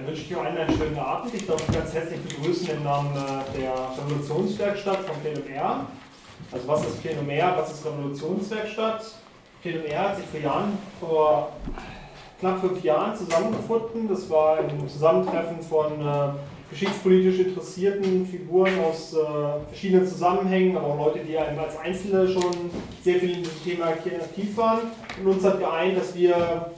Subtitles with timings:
[0.00, 1.34] dann wünsche ich euch allen einen schönen Abend.
[1.34, 5.86] Ich darf euch ganz herzlich begrüßen im Namen äh, der Revolutionswerkstatt von PNR.
[6.50, 9.04] Also was ist PNR, was ist Revolutionswerkstatt?
[9.62, 11.52] PNR hat sich vor Jahren, vor
[12.38, 14.08] knapp fünf Jahren zusammengefunden.
[14.08, 16.30] Das war ein Zusammentreffen von äh,
[16.70, 22.70] geschichtspolitisch interessierten Figuren aus äh, verschiedenen Zusammenhängen, aber auch Leute, die als Einzelne schon
[23.02, 24.80] sehr viel in diesem Thema aktiv waren.
[25.22, 26.70] Und uns hat geeint, dass wir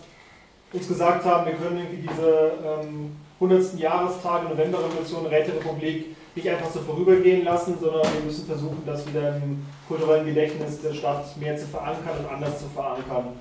[0.72, 3.78] uns gesagt haben, wir können irgendwie diese ähm, 100.
[3.78, 9.66] Jahrestag Novemberrevolution Räterepublik nicht einfach so vorübergehen lassen, sondern wir müssen versuchen, das wieder im
[9.86, 13.36] kulturellen Gedächtnis der Stadt mehr zu verankern und anders zu verankern.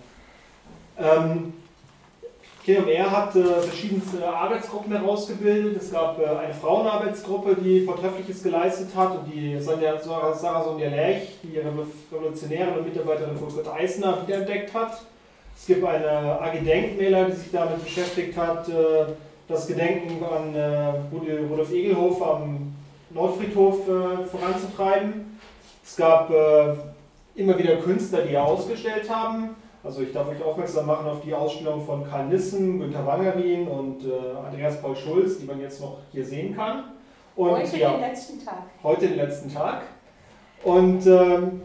[0.97, 1.53] Ähm,
[2.65, 5.81] KMR hat äh, verschiedenste Arbeitsgruppen herausgebildet.
[5.81, 11.57] Es gab äh, eine Frauenarbeitsgruppe, die Vortreffliches geleistet hat und die Sarah Sonja Lerch, die
[11.57, 15.01] Revolutionärin und Mitarbeiterin von Kurt Eisner, wiederentdeckt hat.
[15.61, 19.13] Es gibt eine AG Denkmäler, die sich damit beschäftigt hat, äh,
[19.47, 22.73] das Gedenken an äh, Rudolf Egelhof am
[23.11, 25.39] Nordfriedhof äh, voranzutreiben.
[25.83, 26.31] Es gab
[27.35, 29.55] immer wieder Künstler, die ausgestellt haben.
[29.83, 34.03] Also ich darf euch aufmerksam machen auf die Ausstellung von Karl Nissen, Günter Wangerin und
[34.45, 36.93] Andreas Paul Schulz, die man jetzt noch hier sehen kann.
[37.35, 38.63] Und, heute ja, den letzten Tag.
[38.83, 39.81] Heute den letzten Tag.
[40.63, 41.61] Und ähm,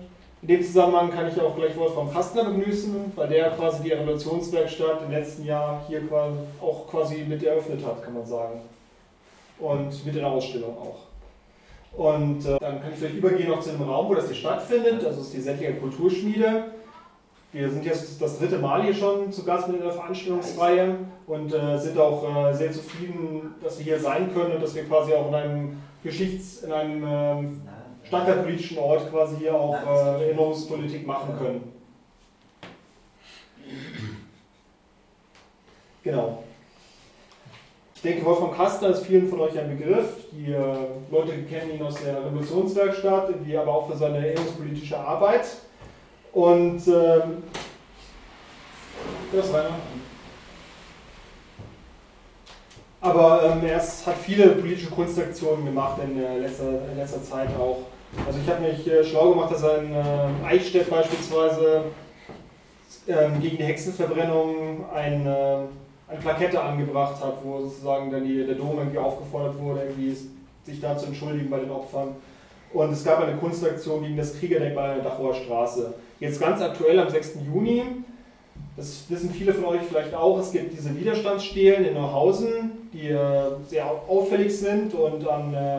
[0.47, 5.03] in dem Zusammenhang kann ich auch gleich Wolfram Kastner begrüßen, weil der quasi die Revolutionswerkstatt
[5.05, 6.03] im letzten Jahr hier
[6.61, 8.61] auch quasi mit eröffnet hat, kann man sagen.
[9.59, 10.99] Und mit der Ausstellung auch.
[11.99, 15.03] Und äh, dann kann ich vielleicht übergehen noch zu dem Raum, wo das hier stattfindet.
[15.03, 16.67] Das ist die Sättinger Kulturschmiede.
[17.53, 20.95] Wir sind jetzt das dritte Mal hier schon zu Gast mit der Veranstaltungsreihe
[21.27, 24.85] und äh, sind auch äh, sehr zufrieden, dass wir hier sein können und dass wir
[24.85, 27.63] quasi auch in einem Geschichts-, in einem ähm,
[28.09, 31.73] stadtpolitischen Ort quasi hier auch äh, Erinnerungspolitik machen können.
[36.03, 36.45] Genau.
[37.97, 40.07] Ich denke, Wolfram Kastner ist vielen von euch ein Begriff.
[40.31, 40.77] Die äh,
[41.11, 45.47] Leute kennen ihn aus der Revolutionswerkstatt, wie aber auch für seine erinnerungspolitische Arbeit.
[46.33, 47.43] Und ähm,
[49.33, 49.71] das Rainer.
[53.01, 57.79] Aber ähm, er hat viele politische Kunstaktionen gemacht in, äh, letzter, in letzter Zeit auch.
[58.27, 61.85] Also ich habe mich äh, schlau gemacht, dass er in äh, Eichstätt beispielsweise
[63.09, 65.57] ähm, gegen die Hexenverbrennung ein, äh,
[66.09, 70.17] eine Plakette angebracht hat, wo sozusagen dann die, der Dom irgendwie aufgefordert wurde, irgendwie
[70.65, 72.09] sich da zu entschuldigen bei den Opfern.
[72.73, 75.95] Und es gab eine Kunstaktion gegen das Kriegerdenkmal an der Dachauer Straße.
[76.19, 77.39] Jetzt ganz aktuell am 6.
[77.47, 77.83] Juni,
[78.77, 83.51] das wissen viele von euch vielleicht auch, es gibt diese Widerstandsstelen in Neuhausen, die äh,
[83.69, 85.79] sehr auffällig sind und an äh,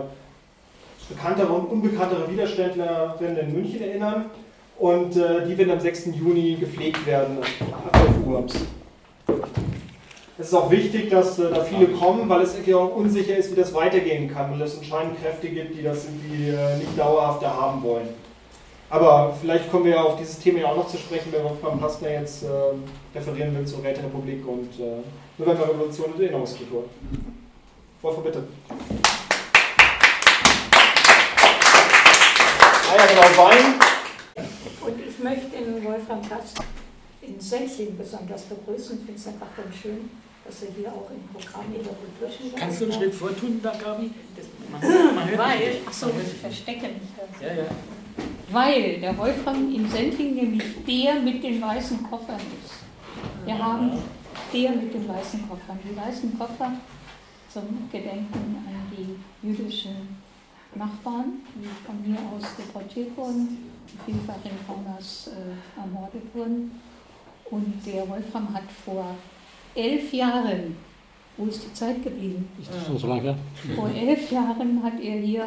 [1.09, 4.25] bekanntere und unbekanntere Widerständlerinnen in München erinnern.
[4.79, 6.07] Und äh, die werden am 6.
[6.13, 7.40] Juni gepflegt werden,
[7.91, 8.45] ab 11 Uhr.
[10.40, 13.56] Es ist auch wichtig, dass äh, da viele kommen, weil es auch unsicher ist, wie
[13.56, 17.81] das weitergehen kann, weil es anscheinend Kräfte gibt, die das irgendwie äh, nicht dauerhaft haben
[17.81, 18.09] wollen.
[18.90, 21.81] Aber vielleicht kommen wir ja auf dieses Thema ja auch noch zu sprechen, wenn Wolfgang
[21.81, 22.47] Pastner jetzt äh,
[23.17, 25.01] referieren will zur Räterepublik und äh,
[25.38, 26.85] Novemberrevolution und Erinnerungskultur.
[28.01, 28.44] Wolfgang, bitte.
[32.97, 33.80] Ja, genau, Wein.
[34.81, 36.53] Und ich möchte den Wolfram Katz
[37.22, 39.00] in Senzling besonders begrüßen.
[39.00, 40.09] Ich finde es einfach ganz schön,
[40.44, 44.12] dass er hier auch im Programm über Kulturschule Kannst du einen Schritt vortun, da, Gabi?
[44.35, 47.41] Das, man, man hört Weil, achso, ich verstecke mich.
[47.41, 47.66] Ja, ja.
[48.50, 53.46] Weil der Wolfram in Sendling nämlich der mit den weißen Koffern ist.
[53.46, 53.91] Wir haben
[54.53, 55.79] der mit den weißen Koffern.
[55.84, 56.72] Die weißen Koffer
[57.53, 60.16] zum Gedenken an die jüdischen
[60.75, 63.72] Nachbarn, die von mir aus deportiert wurden,
[64.05, 66.79] vielfach in Kaunas äh, ermordet wurden.
[67.50, 69.16] Und der Wolfram hat vor
[69.73, 70.75] elf Jahren,
[71.38, 72.50] wo ist die Zeit geblieben?
[72.59, 73.38] Ist das schon so lange?
[73.75, 75.45] Vor elf Jahren hat er hier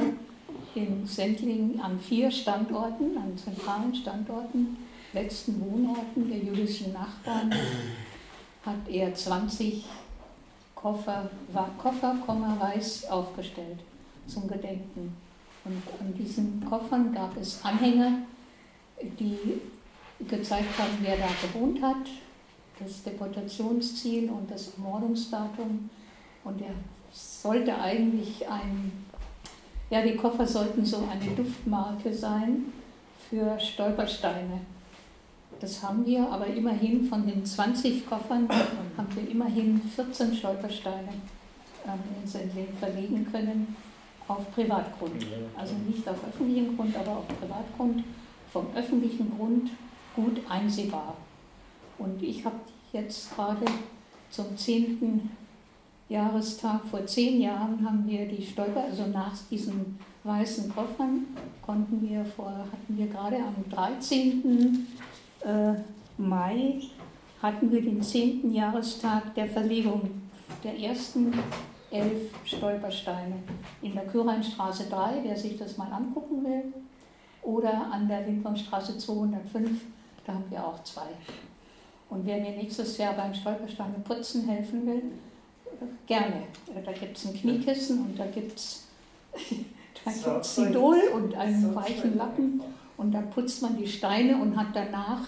[0.75, 4.77] in Sendling an vier Standorten, an zentralen Standorten,
[5.13, 7.53] letzten Wohnorten der jüdischen Nachbarn,
[8.65, 9.85] hat er 20
[10.75, 11.29] Koffer,
[11.77, 12.17] Koffer,
[12.61, 13.81] Reis aufgestellt
[14.31, 15.17] zum Gedenken.
[15.65, 18.21] Und an diesen Koffern gab es Anhänger,
[19.03, 19.61] die
[20.27, 22.07] gezeigt haben, wer da gewohnt hat,
[22.79, 25.91] das Deportationsziel und das Ermordungsdatum.
[26.45, 26.75] Und er
[27.13, 28.93] sollte eigentlich ein,
[29.91, 32.67] ja, die Koffer sollten so eine Duftmarke sein
[33.29, 34.61] für Stolpersteine.
[35.61, 41.13] Das haben wir, aber immerhin von den 20 Koffern haben wir immerhin 14 Stolpersteine
[41.87, 43.77] ähm, in Sendling verlegen können
[44.31, 45.27] auf Privatgrund.
[45.57, 48.05] Also nicht auf öffentlichem Grund, aber auf Privatgrund,
[48.53, 49.71] vom öffentlichen Grund
[50.15, 51.17] gut einsehbar.
[51.99, 52.57] Und ich habe
[52.93, 53.65] jetzt gerade
[54.31, 55.31] zum 10.
[56.09, 61.27] Jahrestag vor zehn Jahren haben wir die Stolper, also nach diesen weißen Koffern,
[61.63, 64.87] konnten wir vor, hatten wir gerade am 13.
[65.41, 65.75] Äh,
[66.19, 66.81] Mai
[67.41, 68.53] hatten wir den 10.
[68.53, 70.11] Jahrestag der Verlegung
[70.65, 71.33] der ersten
[71.91, 73.37] elf Stolpersteine
[73.83, 76.73] in der Küreinstraße 3, wer sich das mal angucken will,
[77.43, 79.81] oder an der Lindwurmstraße 205,
[80.27, 81.09] da haben wir auch zwei.
[82.09, 85.03] Und wer mir nächstes Jahr beim Stolpersteine putzen helfen will,
[86.07, 86.43] gerne.
[86.85, 88.87] Da gibt es ein Kniekissen und da gibt es
[90.05, 92.61] da gibt's Sidol und einen weichen Lappen
[92.97, 95.23] und da putzt man die Steine und hat danach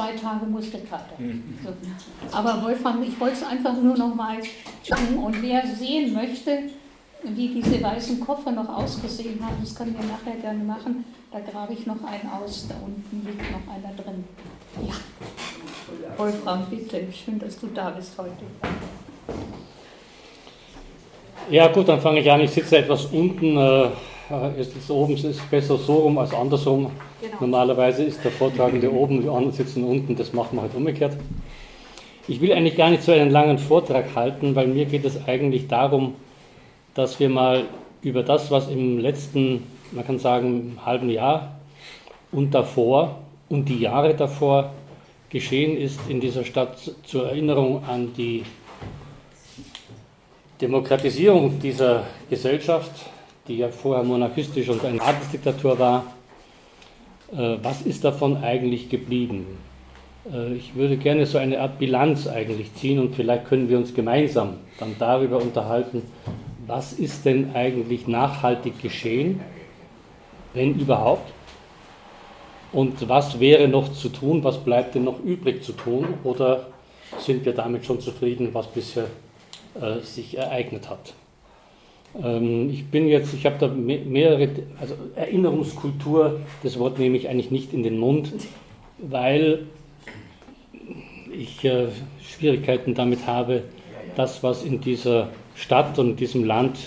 [0.00, 1.16] zwei Tage Muskelkater.
[1.64, 2.36] So.
[2.36, 4.38] Aber Wolfgang, ich wollte es einfach nur noch mal
[4.82, 6.62] sagen und wer sehen möchte,
[7.22, 11.04] wie diese weißen Koffer noch ausgesehen haben, das können wir nachher gerne machen.
[11.30, 14.24] Da grabe ich noch einen aus, da unten liegt noch einer drin.
[14.86, 14.94] Ja.
[16.16, 18.44] Wolfram, bitte, schön, dass du da bist heute.
[21.50, 22.40] Ja gut, dann fange ich an.
[22.40, 23.56] Ich sitze etwas unten.
[23.56, 23.88] Äh,
[24.58, 26.90] ist jetzt oben ist besser so rum als andersrum.
[27.20, 27.36] Genau.
[27.40, 30.16] Normalerweise ist der Vortragende oben, die anderen sitzen unten.
[30.16, 31.16] Das machen wir halt umgekehrt.
[32.28, 35.66] Ich will eigentlich gar nicht so einen langen Vortrag halten, weil mir geht es eigentlich
[35.66, 36.14] darum,
[36.94, 37.64] dass wir mal
[38.02, 41.56] über das, was im letzten, man kann sagen, halben Jahr
[42.30, 43.18] und davor
[43.48, 44.70] und die Jahre davor
[45.28, 48.44] geschehen ist in dieser Stadt zur Erinnerung an die
[50.60, 52.90] Demokratisierung dieser Gesellschaft,
[53.50, 56.04] die ja vorher monarchistisch und eine Adelsdiktatur war,
[57.32, 59.58] äh, was ist davon eigentlich geblieben?
[60.32, 63.92] Äh, ich würde gerne so eine Art Bilanz eigentlich ziehen und vielleicht können wir uns
[63.92, 66.02] gemeinsam dann darüber unterhalten,
[66.68, 69.40] was ist denn eigentlich nachhaltig geschehen,
[70.54, 71.32] wenn überhaupt?
[72.72, 76.14] Und was wäre noch zu tun, was bleibt denn noch übrig zu tun?
[76.22, 76.68] Oder
[77.18, 79.06] sind wir damit schon zufrieden, was bisher
[79.80, 81.14] äh, sich ereignet hat.
[82.22, 84.48] Ähm, ich bin jetzt, ich habe da mehrere,
[84.80, 88.32] also Erinnerungskultur, das Wort nehme ich eigentlich nicht in den Mund,
[88.98, 89.66] weil
[91.32, 91.88] ich äh,
[92.22, 93.62] Schwierigkeiten damit habe,
[94.16, 96.78] das, was in dieser Stadt und in diesem Land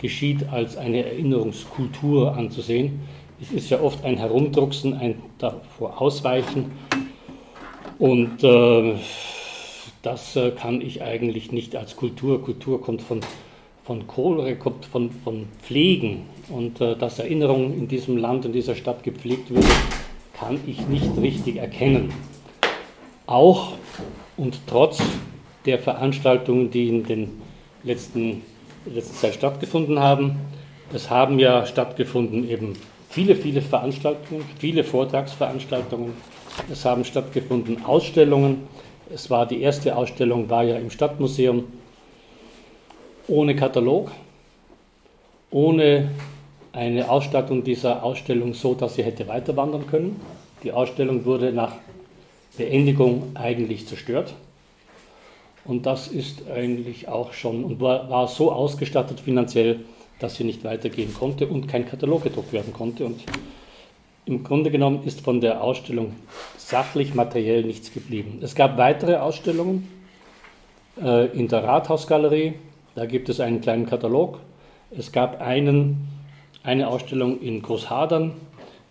[0.00, 3.00] geschieht, als eine Erinnerungskultur anzusehen.
[3.40, 6.70] Es ist ja oft ein Herumdrucksen, ein davor Ausweichen
[7.98, 8.94] und äh,
[10.02, 12.42] das äh, kann ich eigentlich nicht als Kultur.
[12.42, 13.20] Kultur kommt von,
[13.84, 16.22] von Kohle, kommt von, von Pflegen.
[16.48, 19.64] Und äh, dass Erinnerung in diesem Land, in dieser Stadt gepflegt wird,
[20.38, 22.12] kann ich nicht richtig erkennen.
[23.26, 23.72] Auch
[24.36, 25.02] und trotz
[25.64, 27.42] der Veranstaltungen, die in den
[27.84, 28.42] letzten
[28.92, 30.36] letzten Zeit stattgefunden haben.
[30.92, 32.74] Es haben ja stattgefunden eben
[33.08, 36.12] viele, viele Veranstaltungen, viele Vortragsveranstaltungen.
[36.70, 38.68] Es haben stattgefunden Ausstellungen.
[39.12, 41.64] Es war die erste Ausstellung, war ja im Stadtmuseum
[43.28, 44.10] ohne Katalog,
[45.50, 46.10] ohne
[46.72, 50.20] eine Ausstattung dieser Ausstellung so, dass sie hätte weiter wandern können.
[50.62, 51.72] Die Ausstellung wurde nach
[52.56, 54.34] Beendigung eigentlich zerstört.
[55.64, 59.80] Und das ist eigentlich auch schon und war, war so ausgestattet finanziell,
[60.18, 63.06] dass sie nicht weitergehen konnte und kein Katalog gedruckt werden konnte.
[63.06, 63.22] Und
[64.26, 66.14] im Grunde genommen ist von der Ausstellung
[66.56, 68.40] sachlich, materiell nichts geblieben.
[68.42, 69.88] Es gab weitere Ausstellungen
[71.02, 72.54] äh, in der Rathausgalerie,
[72.94, 74.40] da gibt es einen kleinen Katalog.
[74.96, 76.08] Es gab einen,
[76.62, 78.32] eine Ausstellung in Großhadern,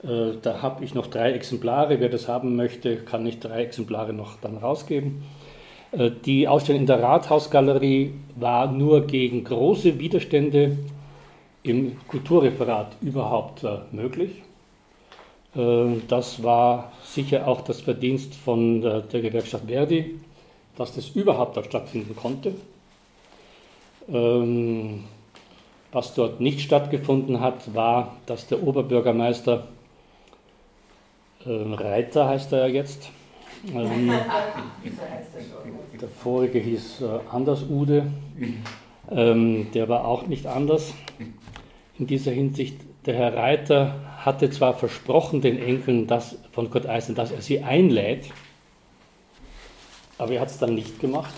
[0.03, 1.99] äh, da habe ich noch drei Exemplare.
[1.99, 5.23] Wer das haben möchte, kann ich drei Exemplare noch dann rausgeben.
[5.91, 10.77] Äh, die Ausstellung in der Rathausgalerie war nur gegen große Widerstände
[11.63, 14.31] im Kulturreferat überhaupt äh, möglich.
[16.07, 20.19] Das war sicher auch das Verdienst von der, Gewerkschaft Verdi,
[20.75, 22.55] dass das überhaupt stattfinden konnte.
[24.09, 25.03] Ähm,
[25.91, 29.67] was dort nicht stattgefunden hat, war, dass der Oberbürgermeister
[31.45, 33.09] äh, Reiter heißt er ja jetzt.
[33.73, 34.11] Ähm,
[36.01, 38.07] der vorige hieß äh, Anders Ude.
[39.11, 40.93] Ähm, der war auch nicht anders
[41.99, 42.77] in dieser Hinsicht.
[43.05, 47.61] Der Herr Reiter hatte zwar versprochen den Enkeln das, von Gott Eisen, dass er sie
[47.61, 48.29] einlädt,
[50.17, 51.33] aber er hat es dann nicht gemacht.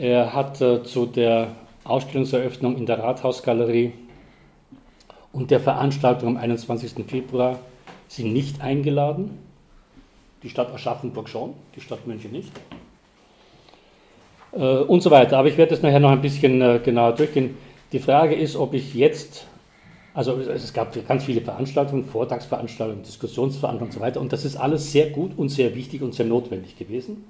[0.00, 1.48] Er hat äh, zu der
[1.84, 3.92] Ausstellungseröffnung in der Rathausgalerie
[5.30, 7.04] und der Veranstaltung am 21.
[7.06, 7.58] Februar
[8.08, 9.38] sie nicht eingeladen.
[10.42, 12.50] Die Stadt Aschaffenburg schon, die Stadt München nicht.
[14.52, 15.36] Äh, und so weiter.
[15.36, 17.58] Aber ich werde das nachher noch ein bisschen äh, genauer durchgehen.
[17.92, 19.48] Die Frage ist, ob ich jetzt
[20.14, 24.20] also es gab ganz viele Veranstaltungen, Vortragsveranstaltungen, Diskussionsveranstaltungen und so weiter.
[24.20, 27.24] Und das ist alles sehr gut und sehr wichtig und sehr notwendig gewesen.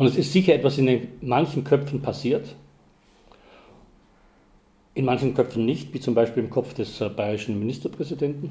[0.00, 2.56] Und es ist sicher etwas in den manchen Köpfen passiert,
[4.94, 8.50] in manchen Köpfen nicht, wie zum Beispiel im Kopf des äh, bayerischen Ministerpräsidenten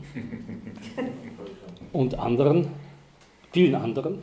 [1.92, 2.68] und anderen,
[3.52, 4.20] vielen anderen.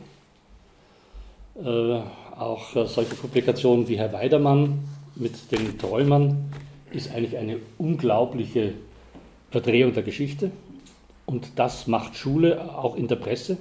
[1.61, 1.99] Äh,
[2.37, 4.79] auch äh, solche Publikationen wie Herr Weidermann
[5.15, 6.49] mit den Träumern
[6.91, 8.75] ist eigentlich eine unglaubliche
[9.51, 10.51] Verdrehung der Geschichte.
[11.25, 13.57] Und das macht Schule auch in der Presse.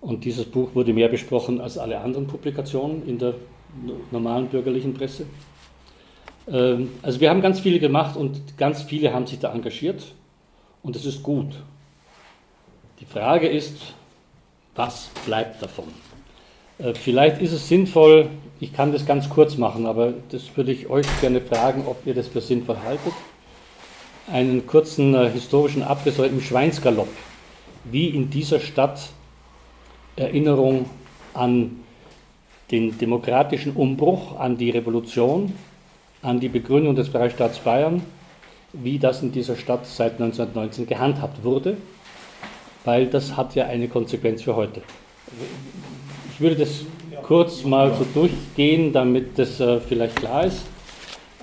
[0.00, 3.34] Und dieses Buch wurde mehr besprochen als alle anderen Publikationen in der
[4.10, 5.26] normalen bürgerlichen Presse.
[6.48, 10.14] Ähm, also wir haben ganz viele gemacht und ganz viele haben sich da engagiert
[10.82, 11.62] und es ist gut.
[13.00, 13.94] Die Frage ist,
[14.74, 15.88] was bleibt davon?
[16.78, 18.28] Äh, vielleicht ist es sinnvoll,
[18.58, 22.14] ich kann das ganz kurz machen, aber das würde ich euch gerne fragen, ob ihr
[22.14, 23.12] das für sinnvoll haltet.
[24.30, 27.08] Einen kurzen äh, historischen Abriss im Schweinsgalopp,
[27.84, 29.10] wie in dieser Stadt
[30.20, 30.84] Erinnerung
[31.34, 31.80] an
[32.70, 35.52] den demokratischen Umbruch, an die Revolution,
[36.22, 38.02] an die Begründung des Freistaats Bayern,
[38.72, 41.76] wie das in dieser Stadt seit 1919 gehandhabt wurde,
[42.84, 44.82] weil das hat ja eine Konsequenz für heute.
[46.32, 46.84] Ich würde das
[47.22, 50.62] kurz mal so durchgehen, damit das äh, vielleicht klar ist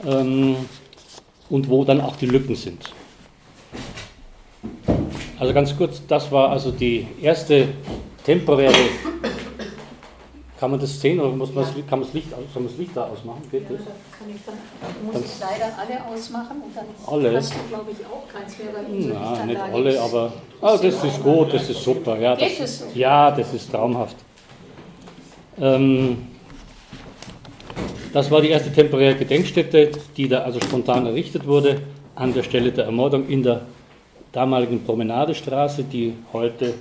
[0.05, 0.55] ähm,
[1.49, 2.91] und wo dann auch die Lücken sind.
[5.39, 7.67] Also ganz kurz, das war also die erste
[8.27, 8.73] temporäre
[10.59, 11.71] kann man das sehen oder muss man ja.
[11.87, 13.41] kann man das Licht, soll man das Licht da ausmachen?
[13.51, 13.85] Geht ja, das?
[13.85, 17.37] Kann ich dann, muss ich leider alle ausmachen und dann alle.
[17.37, 21.23] hast du, glaube ich, auch keins mehr, weil Na, nicht alle, aber ah, das ist
[21.23, 22.17] gut, das ist super.
[22.19, 24.17] Ja, das, ist, ja, das ist traumhaft.
[25.59, 26.27] Ähm,
[28.11, 31.81] das war die erste temporäre Gedenkstätte, die da also spontan errichtet wurde,
[32.15, 33.61] an der Stelle der Ermordung in der
[34.31, 36.73] damaligen Promenadestraße, die heute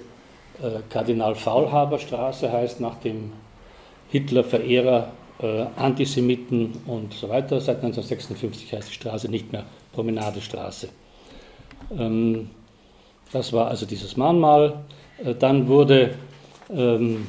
[0.62, 3.32] äh, Kardinal Faulhaber Straße heißt, nach dem
[4.10, 5.08] Hitler-Verehrer,
[5.40, 7.60] äh, Antisemiten und so weiter.
[7.60, 10.88] Seit 1956 heißt die Straße nicht mehr Promenadestraße.
[11.98, 12.50] Ähm,
[13.32, 14.84] das war also dieses Mahnmal.
[15.22, 16.14] Äh, dann wurde
[16.74, 17.26] ähm,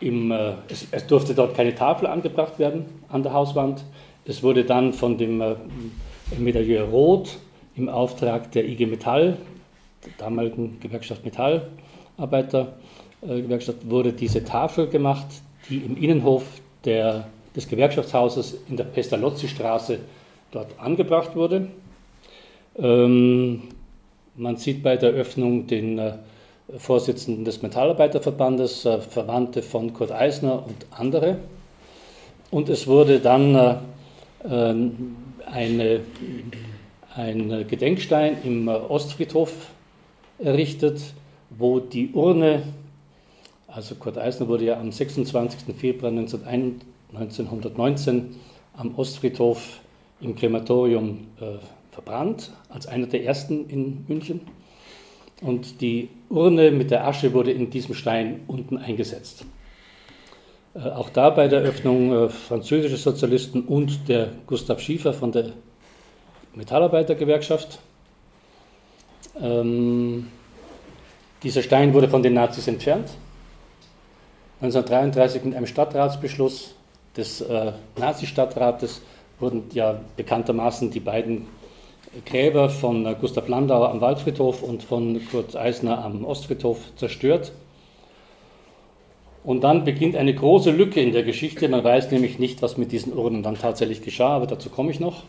[0.00, 0.30] im,
[0.68, 3.82] es, es, durfte dort keine Tafel angebracht werden an der Hauswand.
[4.26, 5.54] Es wurde dann von dem äh,
[6.38, 7.38] Medailleur Roth
[7.76, 9.36] im Auftrag der IG Metall,
[10.04, 11.68] der damaligen Gewerkschaft Metallarbeiter,
[12.18, 15.26] äh, Gewerkschaft, wurde diese Tafel gemacht,
[15.68, 16.44] die im Innenhof
[16.84, 19.98] der, des Gewerkschaftshauses in der Pestalozzi-Straße
[20.52, 21.68] dort angebracht wurde.
[22.78, 23.62] Ähm,
[24.36, 26.12] man sieht bei der Öffnung den äh,
[26.78, 31.38] Vorsitzenden des Metallarbeiterverbandes, äh, Verwandte von Kurt Eisner und andere.
[32.50, 33.74] Und es wurde dann äh,
[34.48, 36.00] ähm, eine,
[37.14, 39.52] ein Gedenkstein im äh, Ostfriedhof
[40.38, 41.00] errichtet,
[41.50, 42.62] wo die Urne
[43.76, 45.76] also Kurt Eisner wurde ja am 26.
[45.76, 48.36] Februar 1919
[48.74, 49.80] am Ostfriedhof
[50.22, 51.58] im Krematorium äh,
[51.90, 54.40] verbrannt, als einer der ersten in München.
[55.42, 59.44] Und die Urne mit der Asche wurde in diesem Stein unten eingesetzt.
[60.74, 65.52] Äh, auch da bei der Eröffnung äh, französische Sozialisten und der Gustav Schiefer von der
[66.54, 67.78] Metallarbeitergewerkschaft.
[69.38, 70.28] Ähm,
[71.46, 73.08] dieser Stein wurde von den Nazis entfernt
[74.60, 76.74] 1933 mit einem Stadtratsbeschluss
[77.16, 79.00] des äh, Nazi-Stadtrates
[79.38, 81.46] wurden ja bekanntermaßen die beiden
[82.24, 87.52] Gräber von äh, Gustav Landauer am Waldfriedhof und von Kurt Eisner am Ostfriedhof zerstört.
[89.44, 91.68] Und dann beginnt eine große Lücke in der Geschichte.
[91.68, 94.98] Man weiß nämlich nicht, was mit diesen Urnen dann tatsächlich geschah, aber dazu komme ich
[94.98, 95.22] noch.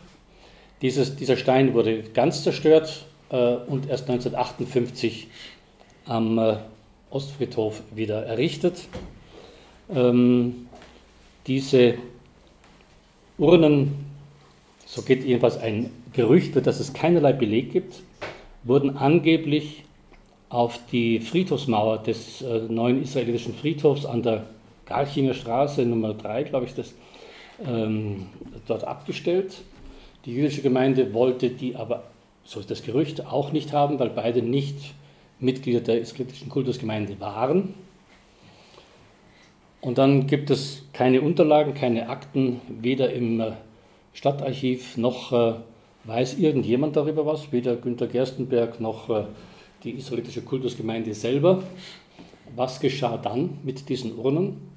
[0.82, 5.28] Dieses, dieser Stein wurde ganz zerstört äh, und erst 1958
[6.08, 6.56] am äh,
[7.10, 8.88] Ostfriedhof wieder errichtet.
[9.94, 10.66] Ähm,
[11.46, 11.94] diese
[13.38, 13.94] Urnen,
[14.84, 18.00] so geht jedenfalls ein Gerücht, für das es keinerlei Beleg gibt,
[18.64, 19.84] wurden angeblich
[20.48, 24.44] auf die Friedhofsmauer des äh, neuen israelitischen Friedhofs an der
[24.86, 26.94] Garchinger Straße Nummer 3, glaube ich, das,
[27.66, 28.26] ähm,
[28.66, 29.58] dort abgestellt.
[30.24, 32.04] Die jüdische Gemeinde wollte die aber,
[32.44, 34.76] so ist das Gerücht, auch nicht haben, weil beide nicht
[35.40, 37.74] Mitglieder der israelitischen Kultusgemeinde waren.
[39.80, 43.52] Und dann gibt es keine Unterlagen, keine Akten, weder im äh,
[44.12, 45.54] Stadtarchiv noch äh,
[46.04, 49.24] weiß irgendjemand darüber was, weder Günter Gerstenberg noch äh,
[49.84, 51.62] die israelitische Kultusgemeinde selber.
[52.56, 54.68] Was geschah dann mit diesen Urnen?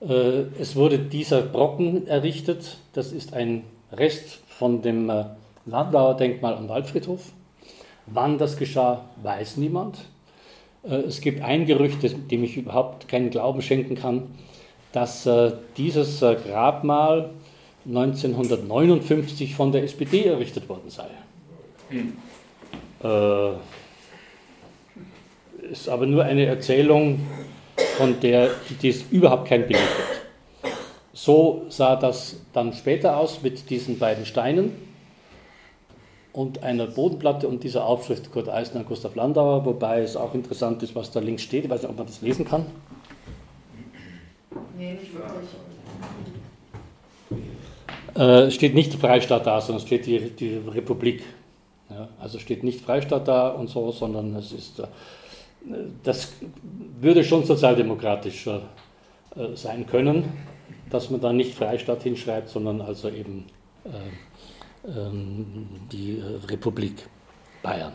[0.00, 5.12] Es wurde dieser Brocken errichtet, das ist ein Rest von dem
[5.66, 7.32] Landauer Denkmal am Waldfriedhof.
[8.12, 9.98] Wann das geschah, weiß niemand.
[10.82, 11.98] Es gibt ein Gerücht,
[12.30, 14.28] dem ich überhaupt keinen Glauben schenken kann.
[14.92, 17.30] dass äh, dieses äh, Grabmal
[17.86, 21.06] 1959 von der SPD errichtet worden sei.
[21.90, 22.16] Hm.
[23.02, 23.50] Äh,
[25.70, 27.20] ist aber nur eine Erzählung,
[27.96, 28.50] von der
[28.82, 30.72] es überhaupt kein Bild gibt.
[31.12, 34.87] So sah das dann später aus mit diesen beiden Steinen
[36.38, 40.80] und einer Bodenplatte und dieser Aufschrift Kurt Eisner und Gustav Landauer, wobei es auch interessant
[40.84, 41.64] ist, was da links steht.
[41.64, 42.64] Ich weiß nicht, ob man das lesen kann.
[44.78, 45.48] Nee, nicht wirklich.
[48.14, 51.24] Äh, steht nicht Freistaat da, sondern es steht die, die Republik.
[51.90, 54.84] Ja, also steht nicht Freistaat da und so, sondern es ist, äh,
[56.04, 56.34] das
[57.00, 58.60] würde schon sozialdemokratisch äh,
[59.56, 60.32] sein können,
[60.88, 63.46] dass man da nicht Freistaat hinschreibt, sondern also eben
[63.84, 63.88] äh,
[65.92, 67.08] die Republik
[67.62, 67.92] Bayern.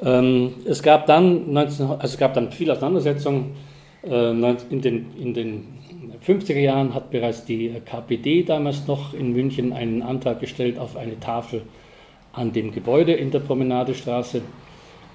[0.00, 3.54] Ähm, es, gab dann 19, also es gab dann viele Auseinandersetzungen
[4.02, 5.64] äh, in den, in den
[6.26, 11.18] 50er Jahren hat bereits die KPD damals noch in München einen Antrag gestellt auf eine
[11.18, 11.62] Tafel
[12.32, 14.42] an dem Gebäude in der Promenadestraße.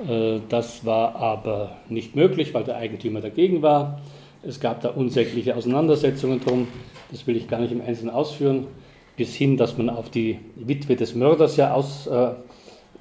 [0.07, 4.01] Äh, das war aber nicht möglich, weil der Eigentümer dagegen war.
[4.43, 6.67] Es gab da unsägliche Auseinandersetzungen drum,
[7.11, 8.67] das will ich gar nicht im Einzelnen ausführen,
[9.17, 12.29] bis hin, dass man auf die Witwe des Mörders ja aus, äh,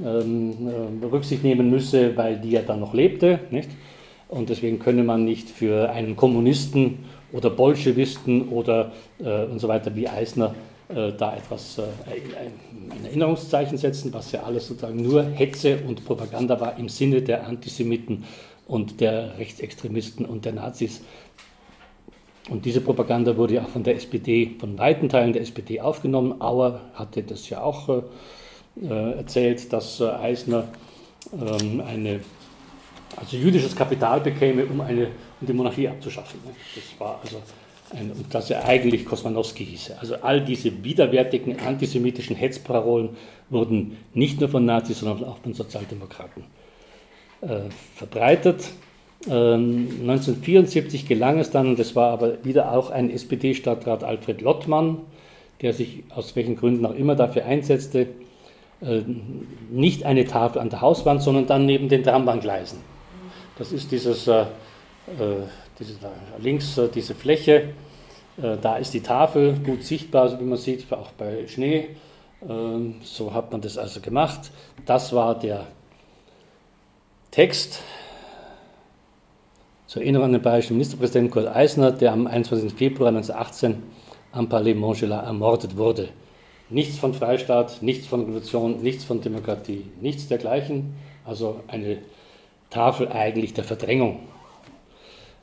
[0.05, 0.55] ähm,
[1.03, 3.39] äh, Rücksicht nehmen müsse, weil die ja dann noch lebte.
[3.51, 3.71] Nicht?
[4.29, 8.93] Und deswegen könne man nicht für einen Kommunisten oder Bolschewisten oder
[9.23, 10.55] äh, und so weiter wie Eisner
[10.89, 16.61] äh, da etwas, äh, ein, Erinnerungszeichen setzen, was ja alles sozusagen nur Hetze und Propaganda
[16.61, 18.25] war im Sinne der Antisemiten
[18.67, 21.03] und der Rechtsextremisten und der Nazis.
[22.49, 26.41] Und diese Propaganda wurde ja auch von der SPD, von weiten Teilen der SPD aufgenommen.
[26.41, 28.03] Auer hatte das ja auch äh,
[28.83, 30.69] äh erzählt, dass äh, Eisner
[31.33, 32.21] ähm, eine
[33.17, 35.09] also jüdisches Kapital bekäme, um, eine,
[35.41, 36.41] um die Monarchie abzuschaffen.
[36.75, 37.43] Das war also
[37.91, 39.99] ein, und das er eigentlich Kosmanowski hieße.
[39.99, 43.11] Also all diese widerwärtigen antisemitischen Hetzparolen
[43.49, 46.45] wurden nicht nur von Nazis, sondern auch von Sozialdemokraten
[47.43, 47.61] äh,
[47.95, 48.71] verbreitet.
[49.29, 54.99] Ähm, 1974 gelang es dann, das war aber wieder auch ein SPD-Stadtrat Alfred Lottmann,
[55.63, 58.09] der sich aus welchen Gründen auch immer dafür einsetzte,
[58.83, 59.01] äh,
[59.71, 62.79] nicht eine Tafel an der Hauswand, sondern dann neben den Trambahngleisen
[63.59, 64.47] das ist dieses, äh, äh,
[65.79, 65.95] diese,
[66.39, 67.71] links äh, diese Fläche,
[68.39, 71.97] da ist die Tafel gut sichtbar, wie man sieht, auch bei Schnee.
[72.47, 74.51] Ähm, so hat man das also gemacht.
[74.85, 75.67] Das war der
[77.31, 77.81] Text
[79.87, 82.73] zur Erinnerung an den bayerischen Ministerpräsidenten Kurt Eisner, der am 21.
[82.73, 83.83] Februar 1918
[84.33, 86.09] am Palais Montgelat ermordet wurde.
[86.69, 90.95] Nichts von Freistaat, nichts von Revolution, nichts von Demokratie, nichts dergleichen.
[91.25, 91.99] Also eine
[92.71, 94.19] Tafel eigentlich der Verdrängung.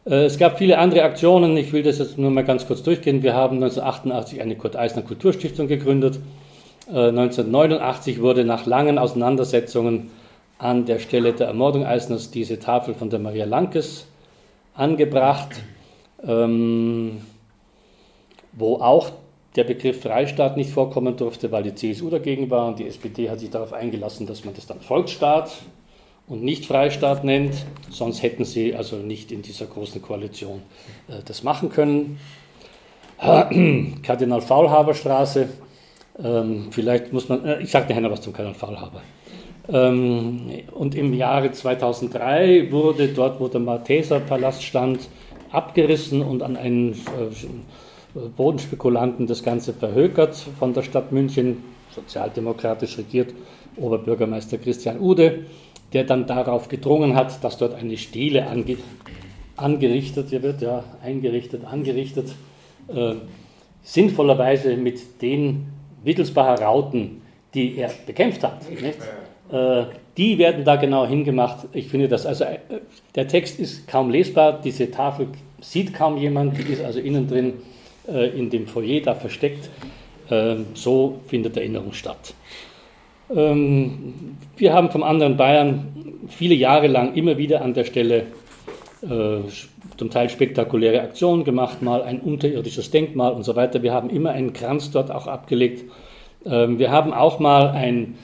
[0.06, 3.24] Äh, es gab viele andere Aktionen, ich will das jetzt nur mal ganz kurz durchgehen.
[3.24, 6.20] Wir haben 1988 eine Kurt Eisner Kulturstiftung gegründet.
[6.88, 10.12] 1989 äh, wurde nach langen Auseinandersetzungen
[10.58, 14.08] an der Stelle der Ermordung Eisners diese Tafel von der Maria Lankes
[14.74, 15.62] angebracht,
[16.26, 17.22] ähm,
[18.54, 19.12] wo auch
[19.56, 23.40] der Begriff Freistaat nicht vorkommen durfte, weil die CSU dagegen war und die SPD hat
[23.40, 25.52] sich darauf eingelassen, dass man das dann Volksstaat
[26.28, 27.54] und nicht Freistaat nennt,
[27.90, 30.62] sonst hätten sie also nicht in dieser großen Koalition
[31.08, 32.20] äh, das machen können.
[33.18, 35.48] Kardinal Faulhaber Straße,
[36.22, 39.02] ähm, vielleicht muss man, äh, ich sage nachher noch was zum Kardinal Faulhaber.
[39.70, 45.08] Ähm, und im Jahre 2003 wurde dort, wo der Malteser Palast stand,
[45.52, 53.34] abgerissen und an einen äh, Bodenspekulanten das Ganze verhökert von der Stadt München, sozialdemokratisch regiert,
[53.78, 55.46] Oberbürgermeister Christian Ude
[55.94, 58.78] der dann darauf gedrungen hat, dass dort eine Stele ange,
[59.56, 62.34] angerichtet wird, ja, eingerichtet, angerichtet,
[62.88, 63.14] äh,
[63.84, 65.68] sinnvollerweise mit den
[66.04, 67.22] Wittelsbacher Rauten,
[67.54, 68.70] die er bekämpft hat.
[68.70, 68.94] Äh,
[70.18, 71.68] die werden da genau hingemacht.
[71.74, 72.60] Ich finde das, also äh,
[73.16, 75.28] der Text ist kaum lesbar, diese Tafel
[75.62, 77.54] sieht kaum jemand, die ist also innen drin
[78.08, 79.70] äh, in dem Foyer da versteckt.
[80.30, 82.34] Äh, so findet Erinnerung statt.
[83.34, 85.88] Ähm, wir haben vom anderen Bayern
[86.30, 88.28] viele Jahre lang immer wieder an der Stelle
[89.02, 89.40] äh,
[89.98, 93.84] zum Teil spektakuläre Aktionen gemacht, mal ein unterirdisches Denkmal und so weiter.
[93.84, 95.90] Wir haben immer einen Kranz dort auch abgelegt.
[96.46, 98.16] Ähm, wir haben auch mal ein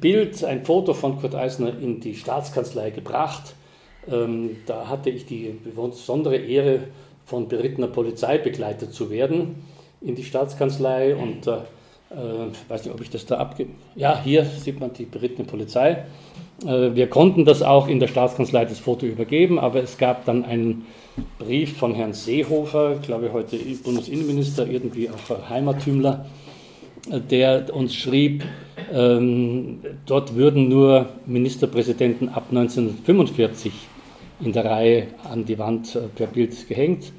[0.00, 3.54] Bild, ein Foto von Kurt Eisner in die Staatskanzlei gebracht.
[4.10, 6.80] Ähm, da hatte ich die besondere Ehre,
[7.24, 9.64] von berittener Polizei begleitet zu werden
[10.00, 13.66] in die Staatskanzlei und äh, äh, ich weiß nicht, ob ich das da abge...
[13.94, 16.04] Ja, hier sieht man die berittene Polizei.
[16.66, 20.44] Äh, wir konnten das auch in der Staatskanzlei das Foto übergeben, aber es gab dann
[20.44, 20.86] einen
[21.38, 26.41] Brief von Herrn Seehofer, glaube ich heute Bundesinnenminister, irgendwie auch Heimatümler, äh,
[27.08, 28.44] der uns schrieb,
[28.92, 33.72] ähm, dort würden nur Ministerpräsidenten ab 1945
[34.40, 37.12] in der Reihe an die Wand per Bild gehängt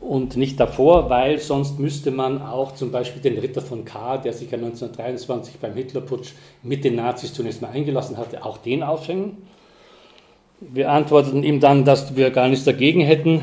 [0.00, 4.32] und nicht davor, weil sonst müsste man auch zum Beispiel den Ritter von K., der
[4.32, 9.38] sich ja 1923 beim Hitlerputsch mit den Nazis zunächst mal eingelassen hatte, auch den aufhängen.
[10.60, 13.42] Wir antworteten ihm dann, dass wir gar nichts dagegen hätten,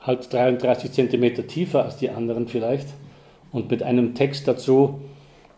[0.00, 2.88] halt 33 Zentimeter tiefer als die anderen vielleicht,
[3.52, 5.00] und mit einem Text dazu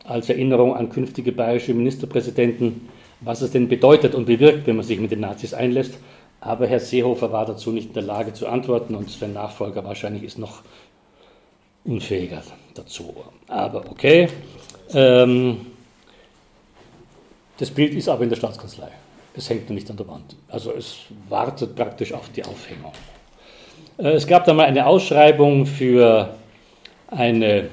[0.05, 2.89] als Erinnerung an künftige bayerische Ministerpräsidenten,
[3.21, 5.99] was es denn bedeutet und bewirkt, wenn man sich mit den Nazis einlässt.
[6.41, 10.23] Aber Herr Seehofer war dazu nicht in der Lage zu antworten und sein Nachfolger wahrscheinlich
[10.23, 10.63] ist noch
[11.85, 12.43] unfähiger
[12.75, 13.15] dazu.
[13.49, 14.29] Aber okay.
[14.95, 15.67] Ähm,
[17.59, 18.89] das Bild ist aber in der Staatskanzlei.
[19.35, 20.37] Es hängt noch nicht an der Wand.
[20.49, 20.99] Also es
[21.29, 22.93] wartet praktisch auf die Aufhängung.
[23.99, 26.35] Äh, es gab dann mal eine Ausschreibung für
[27.09, 27.69] eine,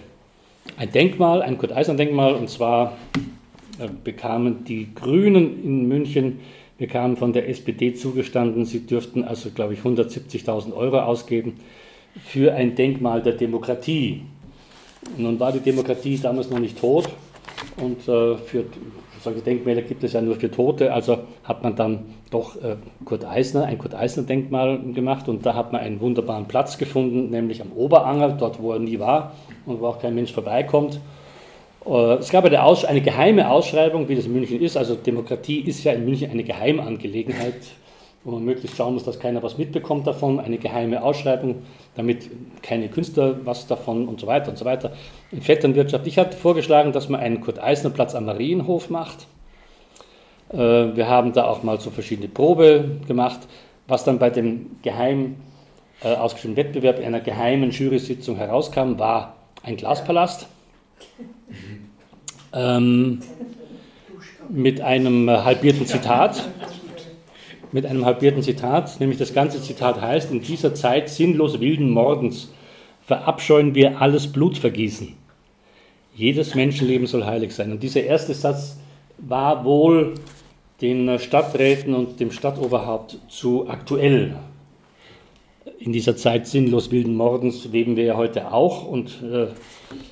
[0.77, 2.97] ein Denkmal, ein Kurt-Eisner-Denkmal, und zwar
[3.79, 6.39] äh, bekamen die Grünen in München
[6.77, 11.53] wir kamen von der SPD zugestanden, sie dürften also, glaube ich, 170.000 Euro ausgeben
[12.25, 14.23] für ein Denkmal der Demokratie.
[15.17, 17.07] Nun war die Demokratie damals noch nicht tot.
[17.77, 18.65] Und äh, für
[19.21, 21.99] solche Denkmäler gibt es ja nur für Tote, also hat man dann
[22.31, 26.47] doch äh, Kurt Eisner, ein Kurt Eisner Denkmal gemacht und da hat man einen wunderbaren
[26.47, 29.33] Platz gefunden, nämlich am Oberanger, dort wo er nie war
[29.65, 30.99] und wo auch kein Mensch vorbeikommt.
[31.85, 34.77] Äh, es gab eine, eine geheime Ausschreibung, wie das in München ist.
[34.77, 37.61] Also Demokratie ist ja in München eine Geheimangelegenheit,
[38.23, 40.39] wo man möglichst schauen muss, dass keiner was mitbekommt davon.
[40.39, 41.61] Eine geheime Ausschreibung,
[41.95, 42.29] damit
[42.63, 44.93] keine Künstler was davon und so weiter und so weiter.
[45.31, 46.07] In Vetternwirtschaft.
[46.07, 49.27] Ich hatte vorgeschlagen, dass man einen Kurt-Eisner-Platz am Marienhof macht.
[50.55, 53.41] Äh, wir haben da auch mal so verschiedene Probe gemacht,
[53.87, 55.35] was dann bei dem geheim
[56.01, 60.47] äh, ausgeschriebenen Wettbewerb einer geheimen Jury-Sitzung herauskam, war ein Glaspalast
[62.53, 63.19] ähm,
[64.49, 66.47] mit einem halbierten Zitat.
[67.71, 72.53] Mit einem halbierten Zitat, nämlich das ganze Zitat heißt, in dieser Zeit sinnlos wilden Mordens
[73.05, 75.13] verabscheuen wir alles Blutvergießen.
[76.15, 77.73] Jedes Menschenleben soll heilig sein.
[77.73, 78.77] Und dieser erste Satz
[79.17, 80.13] war wohl
[80.81, 84.35] den Stadträten und dem Stadtoberhaupt zu aktuell.
[85.79, 89.47] In dieser Zeit sinnlos wilden Mordens leben wir ja heute auch und äh,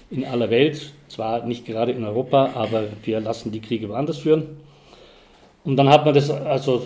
[0.09, 4.57] in aller Welt, zwar nicht gerade in Europa, aber wir lassen die Kriege woanders führen.
[5.63, 6.85] Und dann hat man das also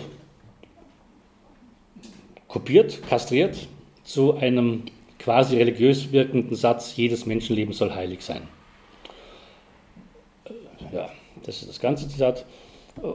[2.46, 3.68] kopiert, kastriert
[4.04, 4.84] zu einem
[5.18, 8.42] quasi religiös wirkenden Satz, jedes Menschenleben soll heilig sein.
[10.92, 11.10] Ja,
[11.44, 12.46] das ist das ganze Zitat.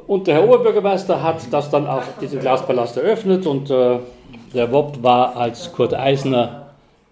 [0.08, 4.00] Und der Herr Oberbürgermeister hat das dann auch, diesen Glaspalast eröffnet und äh,
[4.54, 6.64] der WOP war als Kurt Eisner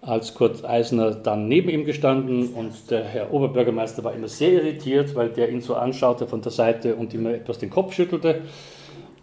[0.01, 5.15] als Kurt Eisner dann neben ihm gestanden und der Herr Oberbürgermeister war immer sehr irritiert,
[5.15, 8.41] weil der ihn so anschaute von der Seite und immer etwas den Kopf schüttelte.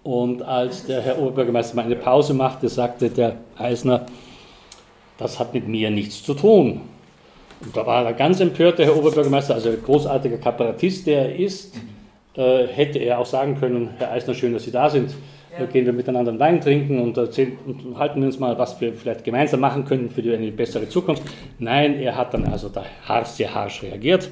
[0.05, 4.07] Und als der Herr Oberbürgermeister mal eine Pause machte, sagte der Eisner,
[5.19, 6.83] das hat mit mir nichts zu tun.
[7.61, 11.37] Und da war er ganz empört, der Herr Oberbürgermeister, also ein großartiger Kabarettist, der er
[11.37, 11.75] ist,
[12.39, 15.15] hätte er auch sagen können, Herr Eisner, schön, dass Sie da sind.
[15.59, 15.65] Ja.
[15.67, 18.93] gehen wir miteinander einen Wein trinken und, erzählen, und halten wir uns mal, was wir
[18.93, 21.23] vielleicht gemeinsam machen können für die, eine bessere Zukunft.
[21.59, 24.31] Nein, er hat dann also da harsch, sehr harsch reagiert.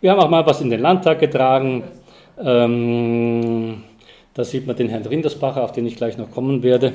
[0.00, 1.84] Wir haben auch mal was in den Landtag getragen.
[2.42, 3.82] Ähm,
[4.34, 6.94] da sieht man den Herrn Rindersbacher, auf den ich gleich noch kommen werde,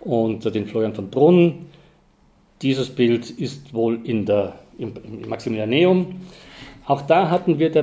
[0.00, 1.66] und den Florian von Brunn.
[2.62, 6.20] Dieses Bild ist wohl in der, im, im Maximilianeum.
[6.86, 7.82] Auch da hatten wir der,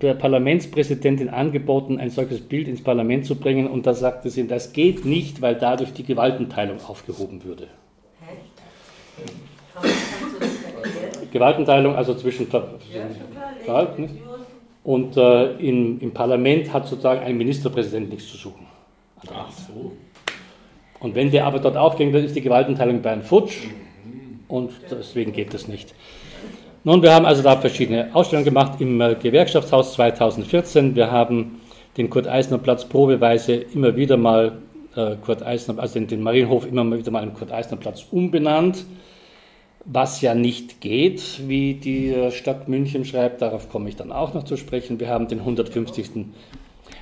[0.00, 4.72] der, Parlamentspräsidentin angeboten, ein solches Bild ins Parlament zu bringen, und da sagte sie, das
[4.72, 7.66] geht nicht, weil dadurch die Gewaltenteilung aufgehoben würde.
[11.32, 12.46] Gewaltenteilung, also zwischen
[13.66, 13.88] ja,
[14.84, 18.64] und äh, in, im Parlament hat sozusagen ein Ministerpräsident nichts zu suchen.
[19.34, 19.92] Ach so.
[21.00, 23.64] Und wenn der aber dort aufgeht, dann ist die Gewaltenteilung beim Futsch
[24.46, 25.92] und deswegen geht das nicht.
[26.86, 30.94] Nun, wir haben also da verschiedene Ausstellungen gemacht im äh, Gewerkschaftshaus 2014.
[30.94, 31.60] Wir haben
[31.96, 34.58] den Kurt-Eisner-Platz probeweise immer wieder mal
[34.94, 38.86] äh, Kurt Eisner, also den, den Marienhof immer wieder mal in Kurt-Eisner-Platz umbenannt,
[39.84, 43.42] was ja nicht geht, wie die äh, Stadt München schreibt.
[43.42, 45.00] Darauf komme ich dann auch noch zu sprechen.
[45.00, 46.08] Wir haben den 150.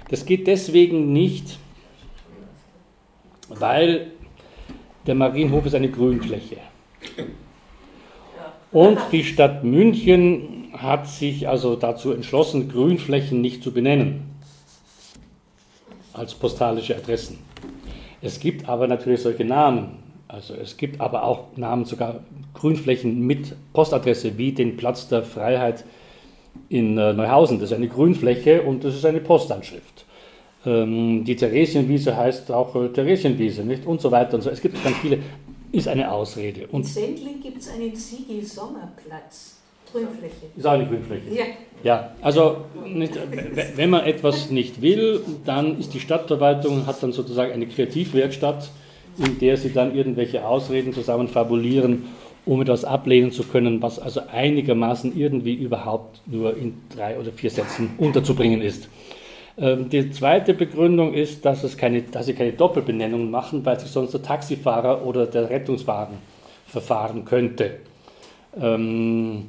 [0.09, 1.59] Das geht deswegen nicht,
[3.51, 4.12] weil
[5.07, 6.57] der Marienhof ist eine Grünfläche.
[8.74, 14.34] Und die Stadt München hat sich also dazu entschlossen, Grünflächen nicht zu benennen
[16.12, 17.38] als postalische Adressen.
[18.20, 20.02] Es gibt aber natürlich solche Namen.
[20.26, 25.84] Also es gibt aber auch Namen, sogar Grünflächen mit Postadresse, wie den Platz der Freiheit
[26.68, 27.60] in äh, Neuhausen.
[27.60, 30.04] Das ist eine Grünfläche und das ist eine Postanschrift.
[30.66, 33.87] Ähm, die Theresienwiese heißt auch äh, Theresienwiese, nicht?
[33.87, 34.50] Und so weiter und so.
[34.50, 35.18] Es gibt ganz viele,
[35.74, 36.66] ist eine Ausrede.
[36.68, 39.56] Und in Sendling gibt es einen Sigi-Sommerplatz.
[39.90, 40.46] Grünfläche.
[40.56, 41.30] Ist auch eine Grünfläche.
[41.32, 41.44] Ja.
[41.84, 43.16] Ja, also nicht,
[43.76, 48.70] wenn man etwas nicht will, dann ist die Stadtverwaltung, hat dann sozusagen eine Kreativwerkstatt,
[49.18, 52.06] in der sie dann irgendwelche Ausreden zusammen fabulieren,
[52.46, 57.50] um etwas ablehnen zu können, was also einigermaßen irgendwie überhaupt nur in drei oder vier
[57.50, 58.88] Sätzen unterzubringen ist.
[59.57, 63.90] Ähm, die zweite Begründung ist, dass, es keine, dass sie keine Doppelbenennung machen, weil sich
[63.90, 66.19] sonst der Taxifahrer oder der Rettungswagen
[66.67, 67.77] verfahren könnte.
[68.61, 69.47] Ähm,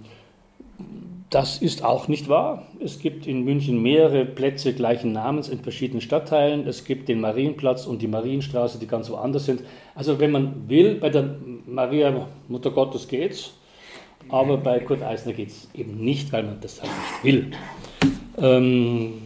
[1.31, 2.67] das ist auch nicht wahr.
[2.79, 6.67] Es gibt in München mehrere Plätze gleichen Namens in verschiedenen Stadtteilen.
[6.67, 9.63] Es gibt den Marienplatz und die Marienstraße, die ganz woanders sind.
[9.95, 13.53] Also wenn man will, bei der Maria Mutter Gottes geht's,
[14.29, 17.51] aber bei Kurt Eisner geht es eben nicht, weil man das halt nicht will.
[18.37, 19.24] Ähm,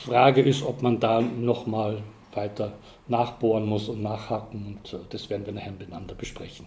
[0.00, 2.02] Frage ist, ob man da nochmal
[2.34, 2.72] weiter
[3.08, 6.66] nachbohren muss und nachhaken und äh, das werden wir nachher miteinander besprechen.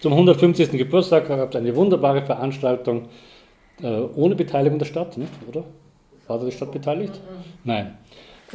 [0.00, 0.70] Zum 150.
[0.72, 3.08] Geburtstag gab es eine wunderbare Veranstaltung
[3.82, 5.32] äh, ohne Beteiligung der Stadt, nicht?
[5.48, 5.64] oder?
[6.26, 7.14] War da die Stadt beteiligt?
[7.14, 7.44] Mhm.
[7.64, 7.98] Nein.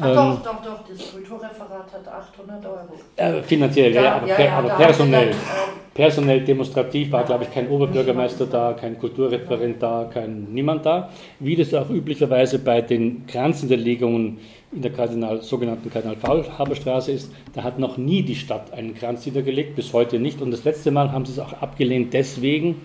[0.02, 2.80] Ach, ähm, doch, doch, doch, das Kulturreferat hat 800 Euro.
[3.16, 5.30] Äh, finanziell, ja, ja, aber, ja, per, aber personell.
[5.30, 10.86] Dann, äh, personell, demonstrativ war, glaube ich, kein Oberbürgermeister da, kein Kulturreferent da, kein niemand
[10.88, 11.10] da.
[11.40, 14.40] Wie das auch üblicherweise bei den Kranzniederlegungen
[14.72, 19.76] in der Kardinal, sogenannten Kardinal-Faulhaber-Straße ist, da hat noch nie die Stadt einen Kranz niedergelegt,
[19.76, 20.42] bis heute nicht.
[20.42, 22.82] Und das letzte Mal haben sie es auch abgelehnt deswegen,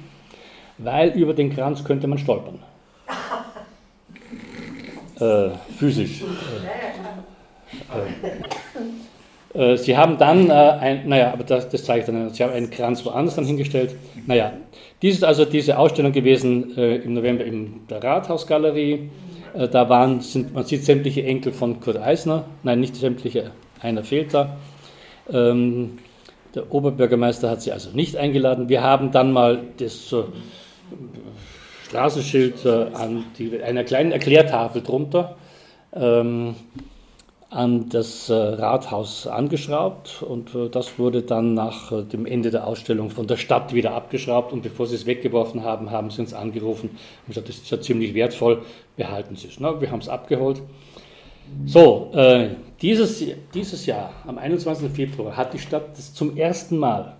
[0.76, 2.58] weil über den Kranz könnte man stolpern.
[5.20, 6.22] äh, physisch.
[9.54, 12.52] Äh, sie haben dann, äh, ein, naja, aber das, das zeige ich dann, Sie haben
[12.52, 13.96] einen Kranz woanders dann hingestellt.
[14.26, 14.52] Naja,
[15.00, 19.10] dies ist also diese Ausstellung gewesen äh, im November in der Rathausgalerie.
[19.54, 24.04] Äh, da waren, sind, man sieht sämtliche Enkel von Kurt Eisner, nein, nicht sämtliche, einer
[24.04, 24.56] fehlt da.
[25.32, 25.98] Ähm,
[26.54, 28.68] der Oberbürgermeister hat sie also nicht eingeladen.
[28.68, 30.24] Wir haben dann mal das äh,
[31.86, 35.36] Straßenschild äh, an die, einer kleinen Erklärtafel drunter
[35.94, 36.54] ähm,
[37.50, 42.66] an das äh, Rathaus angeschraubt und äh, das wurde dann nach äh, dem Ende der
[42.66, 46.34] Ausstellung von der Stadt wieder abgeschraubt und bevor sie es weggeworfen haben, haben sie uns
[46.34, 48.62] angerufen und gesagt, das ist ja ziemlich wertvoll,
[48.96, 49.60] behalten Sie es.
[49.60, 50.60] Na, wir haben es abgeholt.
[51.64, 52.50] So, äh,
[52.82, 54.90] dieses, dieses Jahr, am 21.
[54.92, 57.16] Februar, hat die Stadt das zum ersten Mal,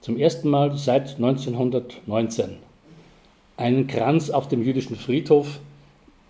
[0.00, 2.56] zum ersten Mal seit 1919,
[3.58, 5.60] einen Kranz auf dem jüdischen Friedhof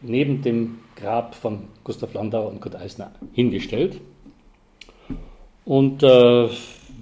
[0.04, 4.00] neben dem Grab von Gustav Landauer und Kurt Eisner hingestellt.
[5.64, 6.48] Und äh,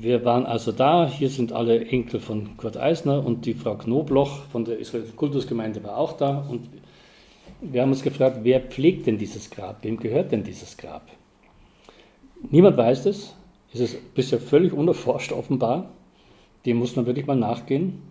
[0.01, 1.09] wir waren also da.
[1.09, 5.83] Hier sind alle Enkel von Kurt Eisner und die Frau Knobloch von der Israelischen Kultusgemeinde
[5.85, 6.47] war auch da.
[6.49, 6.69] Und
[7.61, 9.85] wir haben uns gefragt, wer pflegt denn dieses Grab?
[9.85, 11.09] Wem gehört denn dieses Grab?
[12.51, 13.35] Niemand weiß es.
[13.73, 15.91] Es ist bisher völlig unerforscht offenbar.
[16.67, 18.03] Dem muss man wirklich mal nachgehen.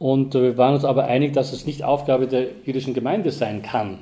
[0.00, 3.60] Und äh, wir waren uns aber einig, dass es nicht Aufgabe der jüdischen Gemeinde sein
[3.62, 3.98] kann,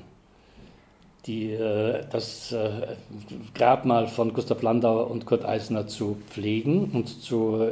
[1.26, 2.70] die, äh, das äh,
[3.54, 7.70] Grabmal von Gustav Landauer und Kurt Eisner zu pflegen und zu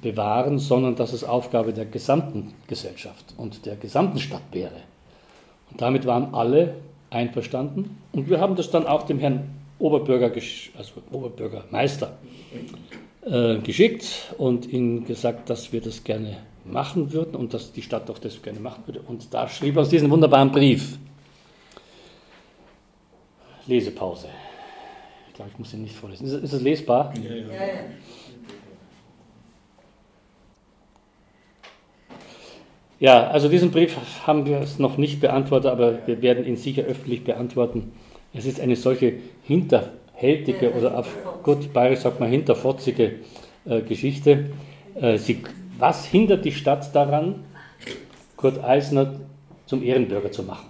[0.00, 4.80] bewahren, sondern dass es Aufgabe der gesamten Gesellschaft und der gesamten Stadt wäre.
[5.70, 6.76] Und damit waren alle
[7.10, 7.98] einverstanden.
[8.12, 10.32] Und wir haben das dann auch dem Herrn Oberbürger,
[10.78, 12.16] also Oberbürgermeister,
[13.62, 18.18] geschickt und ihm gesagt, dass wir das gerne machen würden und dass die Stadt auch
[18.18, 19.00] das gerne machen würde.
[19.00, 20.98] Und da schrieb er uns diesen wunderbaren Brief.
[23.66, 24.28] Lesepause.
[25.28, 26.26] Ich glaube, ich muss ihn nicht vorlesen.
[26.26, 27.12] Ist, ist es lesbar?
[27.16, 27.46] Ja, ja.
[27.46, 27.64] ja,
[32.98, 33.26] ja.
[33.28, 33.96] also diesen Brief
[34.26, 37.92] haben wir es noch nicht beantwortet, aber wir werden ihn sicher öffentlich beantworten.
[38.34, 41.08] Es ist eine solche hinterhältige oder auf
[41.42, 43.20] gut bayerisch sagt man hinterfotzige
[43.64, 44.50] äh, Geschichte.
[44.94, 45.42] Äh, sie
[45.82, 47.42] was hindert die Stadt daran,
[48.36, 49.16] Kurt Eisner
[49.66, 50.68] zum Ehrenbürger zu machen?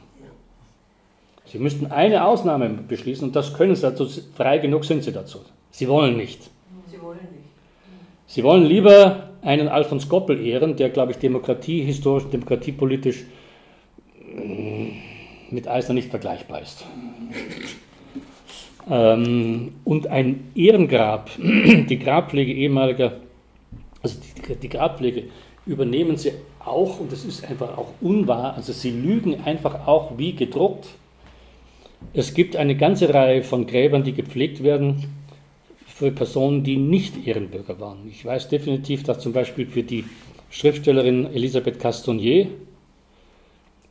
[1.45, 5.41] Sie müssten eine Ausnahme beschließen und das können Sie dazu, frei genug sind Sie dazu.
[5.71, 6.41] Sie wollen nicht.
[6.91, 7.45] Sie wollen nicht.
[8.27, 13.25] Sie wollen lieber einen Alfons Goppel ehren, der, glaube ich, Demokratie, historisch, demokratiepolitisch
[14.35, 14.87] mm,
[15.51, 16.87] mit Eisner nicht vergleichbar ist.
[18.91, 23.19] Ähm, und ein Ehrengrab, die Grabpflege ehemaliger
[24.49, 25.25] die, Grabpflege
[25.67, 30.35] übernehmen sie auch, und das ist einfach auch unwahr, also sie lügen einfach auch wie
[30.35, 30.89] gedruckt.
[32.15, 35.05] Es gibt eine ganze Reihe von Gräbern, die gepflegt werden
[35.87, 38.09] für Personen, die nicht Ehrenbürger waren.
[38.09, 40.05] Ich weiß definitiv, dass zum Beispiel für die
[40.51, 42.49] Schriftstellerin Elisabeth Castonier,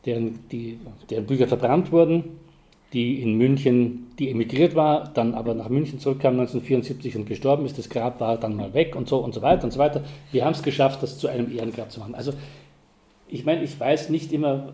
[0.05, 0.77] deren, die,
[1.09, 2.39] deren Bücher verbrannt wurden,
[2.93, 7.79] die in München, die emigriert war, dann aber nach München zurückkam 1974 und gestorben ist.
[7.79, 10.03] Das Grab war dann mal weg und so und so weiter und so weiter.
[10.31, 12.13] Wir haben es geschafft, das zu einem Ehrengrab zu machen.
[12.13, 12.31] Also
[13.27, 14.73] ich meine, ich weiß nicht immer,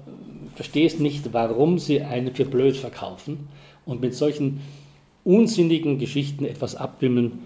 [0.56, 3.48] verstehe es nicht, warum sie einen für blöd verkaufen
[3.86, 4.60] und mit solchen
[5.24, 7.40] unsinnigen Geschichten etwas abwimmeln,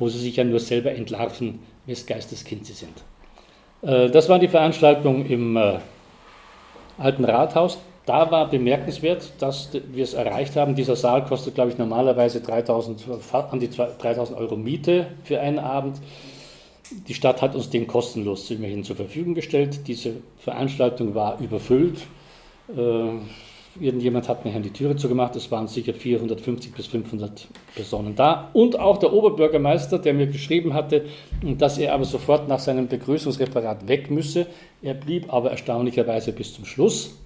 [0.00, 3.04] wo sie sich ja nur selber entlarven, wes Geisteskind sie sind.
[3.82, 5.78] Äh, das war die Veranstaltung im äh,
[6.98, 10.74] Alten Rathaus da war bemerkenswert, dass wir es erreicht haben.
[10.74, 13.04] Dieser Saal kostet, glaube ich, normalerweise 3000,
[13.50, 15.98] an die 3000 Euro Miete für einen Abend.
[17.08, 19.86] Die Stadt hat uns den kostenlos immerhin zur Verfügung gestellt.
[19.86, 22.00] Diese Veranstaltung war überfüllt.
[22.68, 25.34] Äh, irgendjemand hat mir die Türe zugemacht.
[25.34, 28.50] Es waren sicher 450 bis 500 Personen da.
[28.52, 31.06] Und auch der Oberbürgermeister, der mir geschrieben hatte,
[31.42, 34.46] dass er aber sofort nach seinem Begrüßungsreferat weg müsse.
[34.82, 37.16] Er blieb aber erstaunlicherweise bis zum Schluss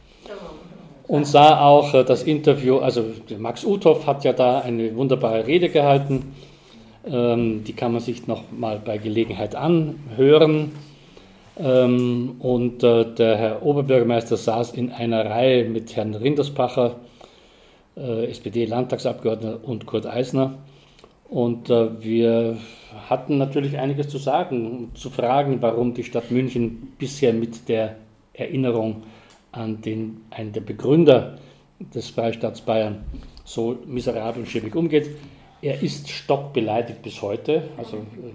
[1.09, 3.03] und sah auch äh, das Interview, also
[3.39, 6.35] Max Uthoff hat ja da eine wunderbare Rede gehalten,
[7.07, 10.73] ähm, die kann man sich noch mal bei Gelegenheit anhören.
[11.59, 16.97] Ähm, und äh, der Herr Oberbürgermeister saß in einer Reihe mit Herrn Rinderspacher,
[17.97, 20.59] äh, SPD-Landtagsabgeordneter und Kurt Eisner.
[21.31, 22.57] Und wir
[23.11, 27.97] hatten natürlich einiges zu sagen, zu fragen, warum die Stadt München bisher mit der
[28.33, 29.03] Erinnerung
[29.53, 31.39] an den, einen der Begründer
[31.95, 33.05] des Freistaats Bayern
[33.45, 35.09] so miserabel und schäbig umgeht.
[35.63, 37.65] Er ist stockbeleidigt bis heute.
[37.77, 38.33] Also äh,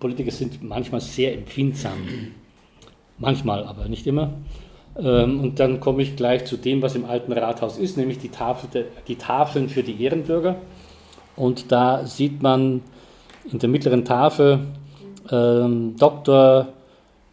[0.00, 1.98] Politiker sind manchmal sehr empfindsam.
[3.18, 4.34] Manchmal, aber nicht immer.
[4.98, 8.30] Ähm, und dann komme ich gleich zu dem, was im alten Rathaus ist, nämlich die,
[8.30, 10.56] Tafel, die Tafeln für die Ehrenbürger.
[11.36, 12.82] Und da sieht man
[13.50, 14.66] in der mittleren Tafel
[15.30, 16.68] ähm, Dr.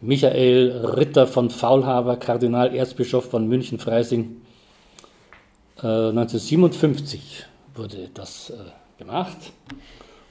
[0.00, 4.42] Michael Ritter von Faulhaber, Kardinal Erzbischof von München-Freising.
[5.82, 8.54] Äh, 1957 wurde das äh,
[8.98, 9.36] gemacht.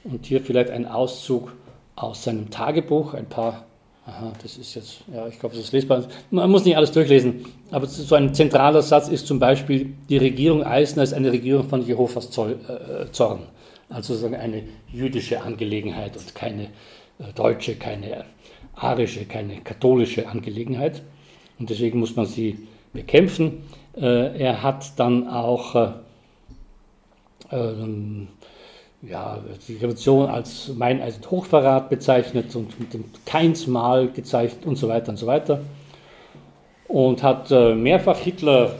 [0.04, 1.52] Und hier vielleicht ein Auszug
[1.96, 3.64] aus seinem Tagebuch, ein paar,
[4.06, 6.04] aha, das ist jetzt, ja, ich glaube, das ist lesbar.
[6.30, 10.62] Man muss nicht alles durchlesen, aber so ein zentraler Satz ist zum Beispiel, die Regierung
[10.62, 13.40] Eisner ist eine Regierung von Jehovas äh, Zorn.
[13.88, 16.64] Also sozusagen eine jüdische Angelegenheit und keine
[17.18, 18.24] äh, deutsche, keine
[18.76, 21.02] arische, keine katholische Angelegenheit.
[21.58, 23.64] Und deswegen muss man sie bekämpfen.
[23.96, 25.88] Äh, er hat dann auch äh,
[27.50, 28.28] ähm,
[29.02, 35.10] ja, die Revolution als Meineisen Hochverrat bezeichnet und mit dem Keinsmal gezeichnet und so weiter
[35.10, 35.60] und so weiter.
[36.88, 38.76] Und hat äh, mehrfach Hitler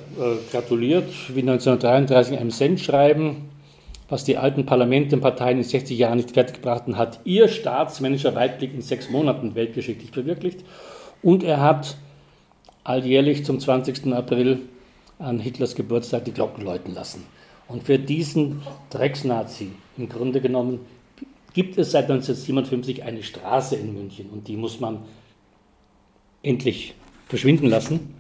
[0.53, 3.49] gratuliert, wie 1933 in einem Sendschreiben,
[4.09, 8.35] was die alten Parlamente und Parteien in 60 Jahren nicht fertiggebracht haben, hat ihr staatsmännischer
[8.35, 10.65] Weitblick in sechs Monaten weltgeschichtlich verwirklicht.
[11.23, 11.97] Und er hat
[12.85, 14.13] alljährlich zum 20.
[14.13, 14.61] April
[15.19, 17.25] an Hitlers Geburtstag die Glocken läuten lassen.
[17.69, 20.81] Und für diesen Drecksnazi im Grunde genommen
[21.53, 24.99] gibt es seit 1957 eine Straße in München und die muss man
[26.43, 26.95] endlich
[27.29, 28.15] verschwinden lassen.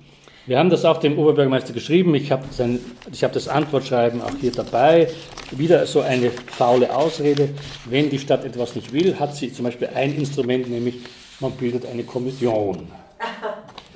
[0.46, 2.14] Wir haben das auch dem Oberbürgermeister geschrieben.
[2.14, 5.08] Ich habe, habe das Antwortschreiben auch hier dabei.
[5.50, 7.48] Wieder so eine faule Ausrede.
[7.86, 10.98] Wenn die Stadt etwas nicht will, hat sie zum Beispiel ein Instrument, nämlich
[11.40, 12.86] man bildet eine Kommission.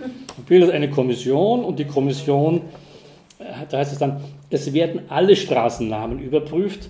[0.01, 2.63] Man bildet eine Kommission und die Kommission,
[3.39, 6.89] äh, da heißt es dann, es werden alle Straßennamen überprüft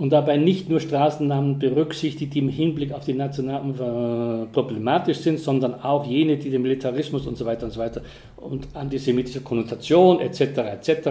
[0.00, 5.38] und dabei nicht nur Straßennamen berücksichtigt, die im Hinblick auf die Nationalen äh, problematisch sind,
[5.38, 8.00] sondern auch jene, die den Militarismus und so weiter und so weiter
[8.38, 10.40] und antisemitische Konnotation etc.
[10.40, 11.08] etc.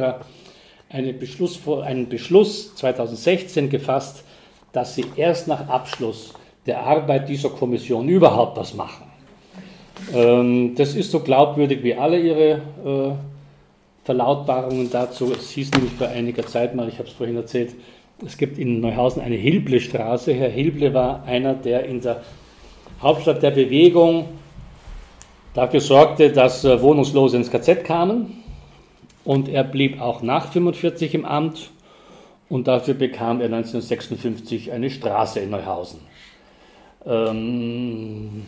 [0.90, 4.24] Eine Beschluss, einen Beschluss 2016 gefasst,
[4.74, 6.34] dass sie erst nach Abschluss
[6.66, 9.06] der Arbeit dieser Kommission überhaupt was machen.
[10.16, 12.50] Ähm, das ist so glaubwürdig wie alle ihre
[12.84, 13.12] äh,
[14.04, 15.32] Verlautbarungen dazu.
[15.32, 17.76] Es hieß nämlich vor einiger Zeit mal, ich habe es vorhin erzählt,
[18.26, 20.34] es gibt in Neuhausen eine Hilble-Straße.
[20.34, 22.22] Herr Hilble war einer, der in der
[23.02, 24.26] Hauptstadt der Bewegung
[25.54, 28.44] dafür sorgte, dass äh, Wohnungslose ins KZ kamen.
[29.24, 31.72] Und er blieb auch nach 45 im Amt.
[32.50, 36.00] Und dafür bekam er 1956 eine Straße in Neuhausen.
[37.06, 38.46] Ähm,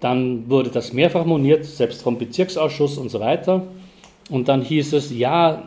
[0.00, 3.62] dann wurde das mehrfach moniert, selbst vom Bezirksausschuss und so weiter.
[4.30, 5.64] Und dann hieß es, ja,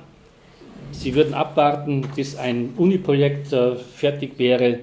[0.98, 4.80] Sie würden abwarten, bis ein Uni-Projekt äh, fertig wäre.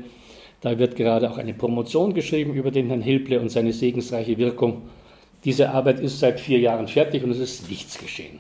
[0.61, 4.83] Da wird gerade auch eine Promotion geschrieben über den Herrn Hilble und seine segensreiche Wirkung.
[5.45, 8.39] Diese Arbeit ist seit vier Jahren fertig und es ist nichts geschehen.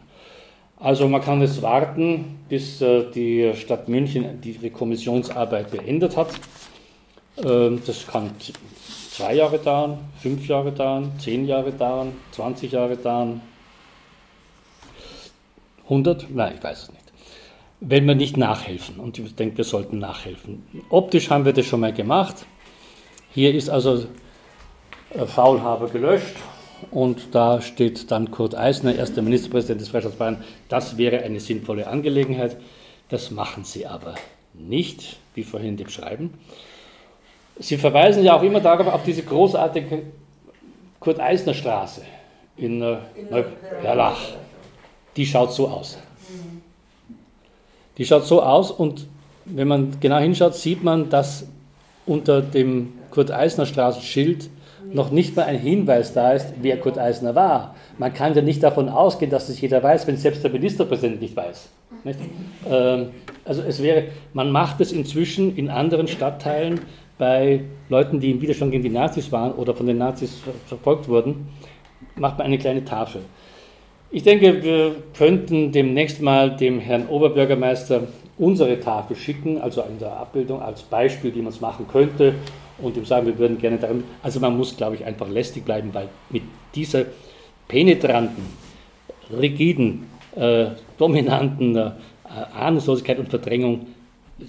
[0.78, 6.28] Also man kann jetzt warten, bis äh, die Stadt München ihre Kommissionsarbeit beendet hat.
[7.44, 8.30] Ähm, das kann
[9.10, 13.40] zwei Jahre dauern, fünf Jahre dauern, zehn Jahre dauern, 20 Jahre dauern,
[15.84, 16.30] 100?
[16.30, 17.01] Nein, ich weiß es nicht.
[17.84, 20.62] Wenn wir nicht nachhelfen, und ich denke, wir sollten nachhelfen.
[20.88, 22.46] Optisch haben wir das schon mal gemacht.
[23.34, 24.06] Hier ist also
[25.26, 26.36] Faulhaber gelöscht
[26.92, 31.88] und da steht dann Kurt Eisner, erster Ministerpräsident des Freistaats Bayern, das wäre eine sinnvolle
[31.88, 32.56] Angelegenheit.
[33.08, 34.14] Das machen sie aber
[34.54, 36.34] nicht, wie vorhin in dem Schreiben.
[37.58, 40.02] Sie verweisen ja auch immer darauf, auf diese großartige
[41.00, 42.02] Kurt-Eisner-Straße
[42.56, 44.20] in, äh, Neuperlach.
[45.16, 45.98] Die schaut so aus.
[48.02, 49.06] Die schaut so aus und
[49.44, 51.46] wenn man genau hinschaut, sieht man, dass
[52.04, 54.50] unter dem Kurt-Eisner-Straßenschild
[54.92, 57.76] noch nicht mal ein Hinweis da ist, wer Kurt Eisner war.
[57.98, 61.36] Man kann ja nicht davon ausgehen, dass das jeder weiß, wenn selbst der Ministerpräsident nicht
[61.36, 61.68] weiß.
[62.02, 62.18] Nicht?
[62.68, 63.10] Ähm,
[63.44, 66.80] also es wäre, man macht es inzwischen in anderen Stadtteilen
[67.18, 71.50] bei Leuten, die im Widerstand gegen die Nazis waren oder von den Nazis verfolgt wurden,
[72.16, 73.20] macht man eine kleine Tafel.
[74.14, 80.12] Ich denke, wir könnten demnächst mal dem Herrn Oberbürgermeister unsere Tafel schicken, also in der
[80.12, 82.34] Abbildung als Beispiel, wie man es machen könnte
[82.76, 84.04] und ihm sagen, wir würden gerne darin.
[84.22, 86.42] Also man muss, glaube ich, einfach lästig bleiben, weil mit
[86.74, 87.06] dieser
[87.68, 88.44] penetranten,
[89.30, 90.66] rigiden, äh,
[90.98, 91.92] dominanten äh,
[92.54, 93.86] Ahnungslosigkeit und Verdrängung,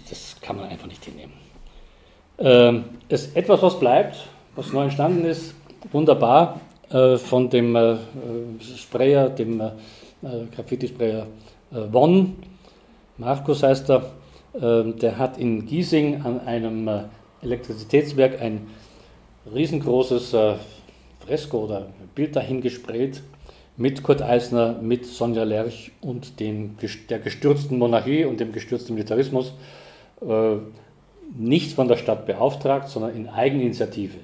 [0.10, 1.32] das kann man einfach nicht hinnehmen.
[2.38, 5.56] Ähm, es, etwas, was bleibt, was neu entstanden ist,
[5.94, 6.60] wunderbar,
[7.18, 7.96] von dem äh,
[8.78, 9.72] Sprayer, dem äh,
[10.56, 11.26] Graffiti-Sprayer
[11.72, 12.36] Won,
[13.18, 14.12] Markus heißt er,
[14.62, 16.88] ähm, der hat in Giesing an einem
[17.42, 18.68] Elektrizitätswerk ein
[19.52, 20.36] riesengroßes
[21.20, 23.24] Fresko oder Bild dahin gesprayt
[23.76, 26.78] mit Kurt Eisner, mit Sonja Lerch und dem,
[27.10, 29.54] der gestürzten Monarchie und dem gestürzten Militarismus
[31.36, 34.20] nicht von der Stadt beauftragt, sondern in Eigeninitiative.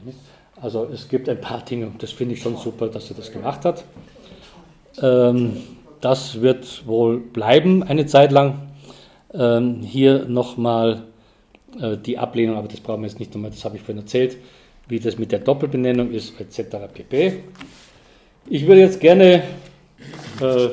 [0.62, 3.64] Also es gibt ein paar Dinge, das finde ich schon super, dass er das gemacht
[3.64, 3.86] hat.
[5.02, 5.58] Ähm,
[6.02, 8.70] das wird wohl bleiben eine Zeit lang.
[9.34, 11.04] Ähm, hier nochmal
[11.80, 14.38] äh, die Ablehnung, aber das brauchen wir jetzt nicht nochmal, das habe ich vorhin erzählt,
[14.88, 16.78] wie das mit der Doppelbenennung ist, etc.
[16.94, 17.44] pp.
[18.48, 19.44] Ich würde jetzt gerne
[20.42, 20.70] äh,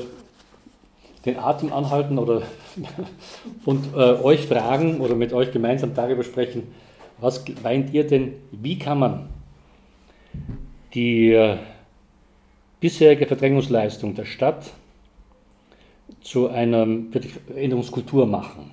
[1.26, 2.42] den Atem anhalten oder
[3.64, 6.64] und äh, euch fragen oder mit euch gemeinsam darüber sprechen,
[7.20, 9.28] was meint ihr denn, wie kann man
[10.94, 11.56] die äh,
[12.80, 14.70] bisherige Verdrängungsleistung der Stadt
[16.20, 18.70] zu einer wirklich Erinnerungskultur machen,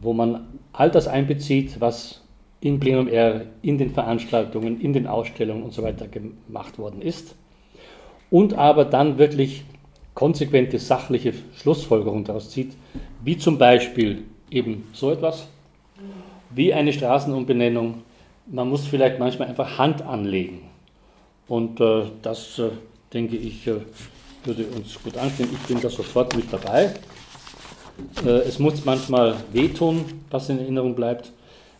[0.00, 2.22] wo man all das einbezieht, was
[2.60, 7.34] im Plenum R, in den Veranstaltungen, in den Ausstellungen und so weiter gemacht worden ist
[8.30, 9.64] und aber dann wirklich
[10.14, 12.72] konsequente sachliche Schlussfolgerungen daraus zieht,
[13.24, 15.48] wie zum Beispiel eben so etwas,
[16.50, 18.02] wie eine Straßenumbenennung.
[18.46, 20.71] Man muss vielleicht manchmal einfach Hand anlegen.
[21.48, 22.70] Und äh, das, äh,
[23.12, 23.80] denke ich, äh,
[24.44, 25.48] würde uns gut anstehen.
[25.52, 26.94] Ich bin da sofort mit dabei.
[28.24, 31.32] Äh, es muss manchmal wehtun, was in Erinnerung bleibt.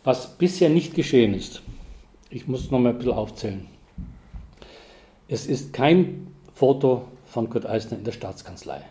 [0.04, 1.62] Was bisher nicht geschehen ist,
[2.28, 3.66] ich muss noch mal ein bisschen aufzählen.
[5.28, 8.82] Es ist kein Foto von Kurt Eisner in der Staatskanzlei.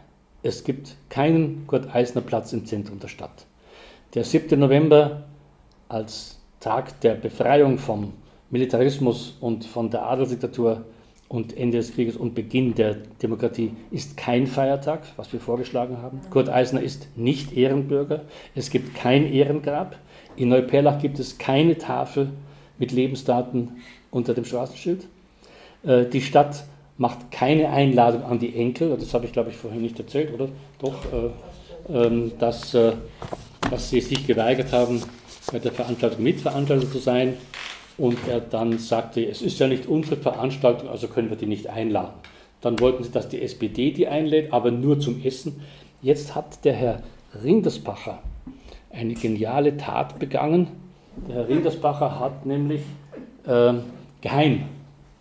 [0.41, 3.45] Es gibt keinen Kurt Eisner Platz im Zentrum der Stadt.
[4.13, 4.59] Der 7.
[4.59, 5.25] November
[5.87, 8.13] als Tag der Befreiung vom
[8.51, 10.85] Militarismus und von der Adelsdiktatur
[11.29, 16.19] und Ende des Krieges und Beginn der Demokratie ist kein Feiertag, was wir vorgeschlagen haben.
[16.29, 18.23] Kurt Eisner ist nicht Ehrenbürger.
[18.53, 19.97] Es gibt kein Ehrengrab.
[20.35, 22.31] In Neuperlach gibt es keine Tafel
[22.77, 23.77] mit Lebensdaten
[24.11, 25.07] unter dem Straßenschild.
[25.83, 26.65] Äh, die Stadt
[26.97, 30.49] macht keine Einladung an die Enkel, das habe ich glaube ich vorhin nicht erzählt, oder?
[30.79, 32.93] Doch, äh, äh, dass, äh,
[33.69, 35.01] dass sie sich geweigert haben,
[35.51, 37.33] bei der Veranstaltung Mitveranstalter zu sein.
[38.01, 41.67] Und er dann sagte, es ist ja nicht unsere Veranstaltung, also können wir die nicht
[41.67, 42.13] einladen.
[42.61, 45.61] Dann wollten sie, dass die SPD die einlädt, aber nur zum Essen.
[46.01, 47.03] Jetzt hat der Herr
[47.43, 48.19] Rindersbacher
[48.89, 50.67] eine geniale Tat begangen.
[51.27, 52.81] Der Herr Rindersbacher hat nämlich
[53.45, 53.73] äh,
[54.21, 54.63] geheim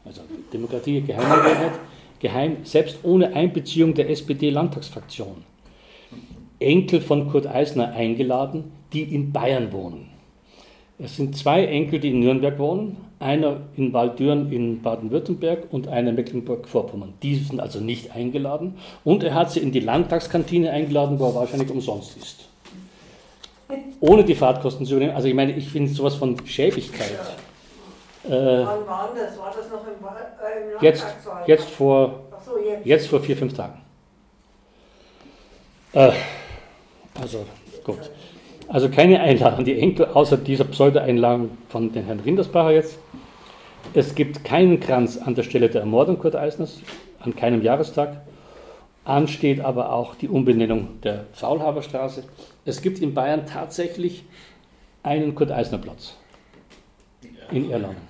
[0.05, 0.23] also
[0.53, 1.79] Demokratie, Geheimangelegenheit,
[2.19, 5.45] geheim, selbst ohne Einbeziehung der SPD-Landtagsfraktion,
[6.59, 10.10] Enkel von Kurt Eisner eingeladen, die in Bayern wohnen.
[11.03, 16.11] Es sind zwei Enkel, die in Nürnberg wohnen, einer in Waldüren in Baden-Württemberg und einer
[16.11, 17.15] in Mecklenburg-Vorpommern.
[17.23, 21.35] Die sind also nicht eingeladen und er hat sie in die Landtagskantine eingeladen, wo er
[21.35, 22.49] wahrscheinlich umsonst ist.
[24.01, 25.15] Ohne die Fahrtkosten zu übernehmen.
[25.15, 27.13] Also ich meine, ich finde sowas von Schäbigkeit
[28.23, 29.39] Äh, Wann war das?
[29.39, 31.49] War das noch im, äh, im jetzt, Landtagswahlkampf?
[31.49, 32.87] jetzt, vor, so, jetzt.
[32.87, 33.81] jetzt vor vier, fünf Tagen.
[35.95, 36.13] Äh,
[37.19, 37.47] also,
[37.83, 38.11] gut.
[38.71, 43.01] Also keine Einladung an die Enkel, außer dieser Pseudo-Einladung von den Herrn Rindersbacher jetzt.
[43.95, 46.81] Es gibt keinen Kranz an der Stelle der Ermordung Kurt Eisners,
[47.19, 48.19] an keinem Jahrestag.
[49.05, 52.23] Ansteht aber auch die Umbenennung der Faulhaberstraße.
[52.65, 54.23] Es gibt in Bayern tatsächlich
[55.03, 56.15] einen Kurt Eisner Platz
[57.51, 58.09] in Erlangen.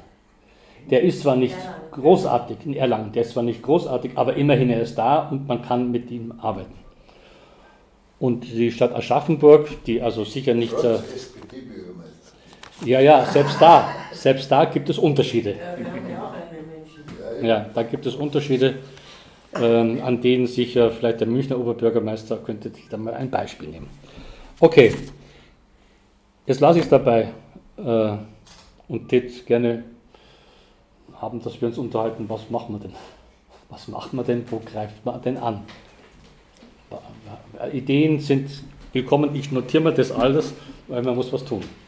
[0.90, 1.56] Der ist zwar nicht
[1.92, 5.62] großartig in Erlangen, der ist zwar nicht großartig, aber immerhin er ist da und man
[5.62, 6.74] kann mit ihm arbeiten.
[8.20, 10.74] Und die Stadt Aschaffenburg, die also sicher nicht.
[10.84, 10.98] Äh,
[12.84, 15.56] ja, ja, selbst da, selbst da gibt es Unterschiede.
[17.42, 18.76] Ja, da gibt es Unterschiede,
[19.54, 23.88] ähm, an denen sicher vielleicht der Münchner Oberbürgermeister könnte sich da mal ein Beispiel nehmen.
[24.60, 24.94] Okay,
[26.46, 27.28] jetzt lasse ich es dabei
[27.78, 28.12] äh,
[28.88, 29.84] und tät gerne
[31.20, 32.94] haben, dass wir uns unterhalten, was machen wir denn?
[33.70, 34.44] Was machen wir denn?
[34.50, 35.62] Wo greift man denn an?
[37.72, 38.50] Ideen sind
[38.92, 40.54] willkommen, ich notiere mir das alles,
[40.88, 41.62] weil man muss was tun.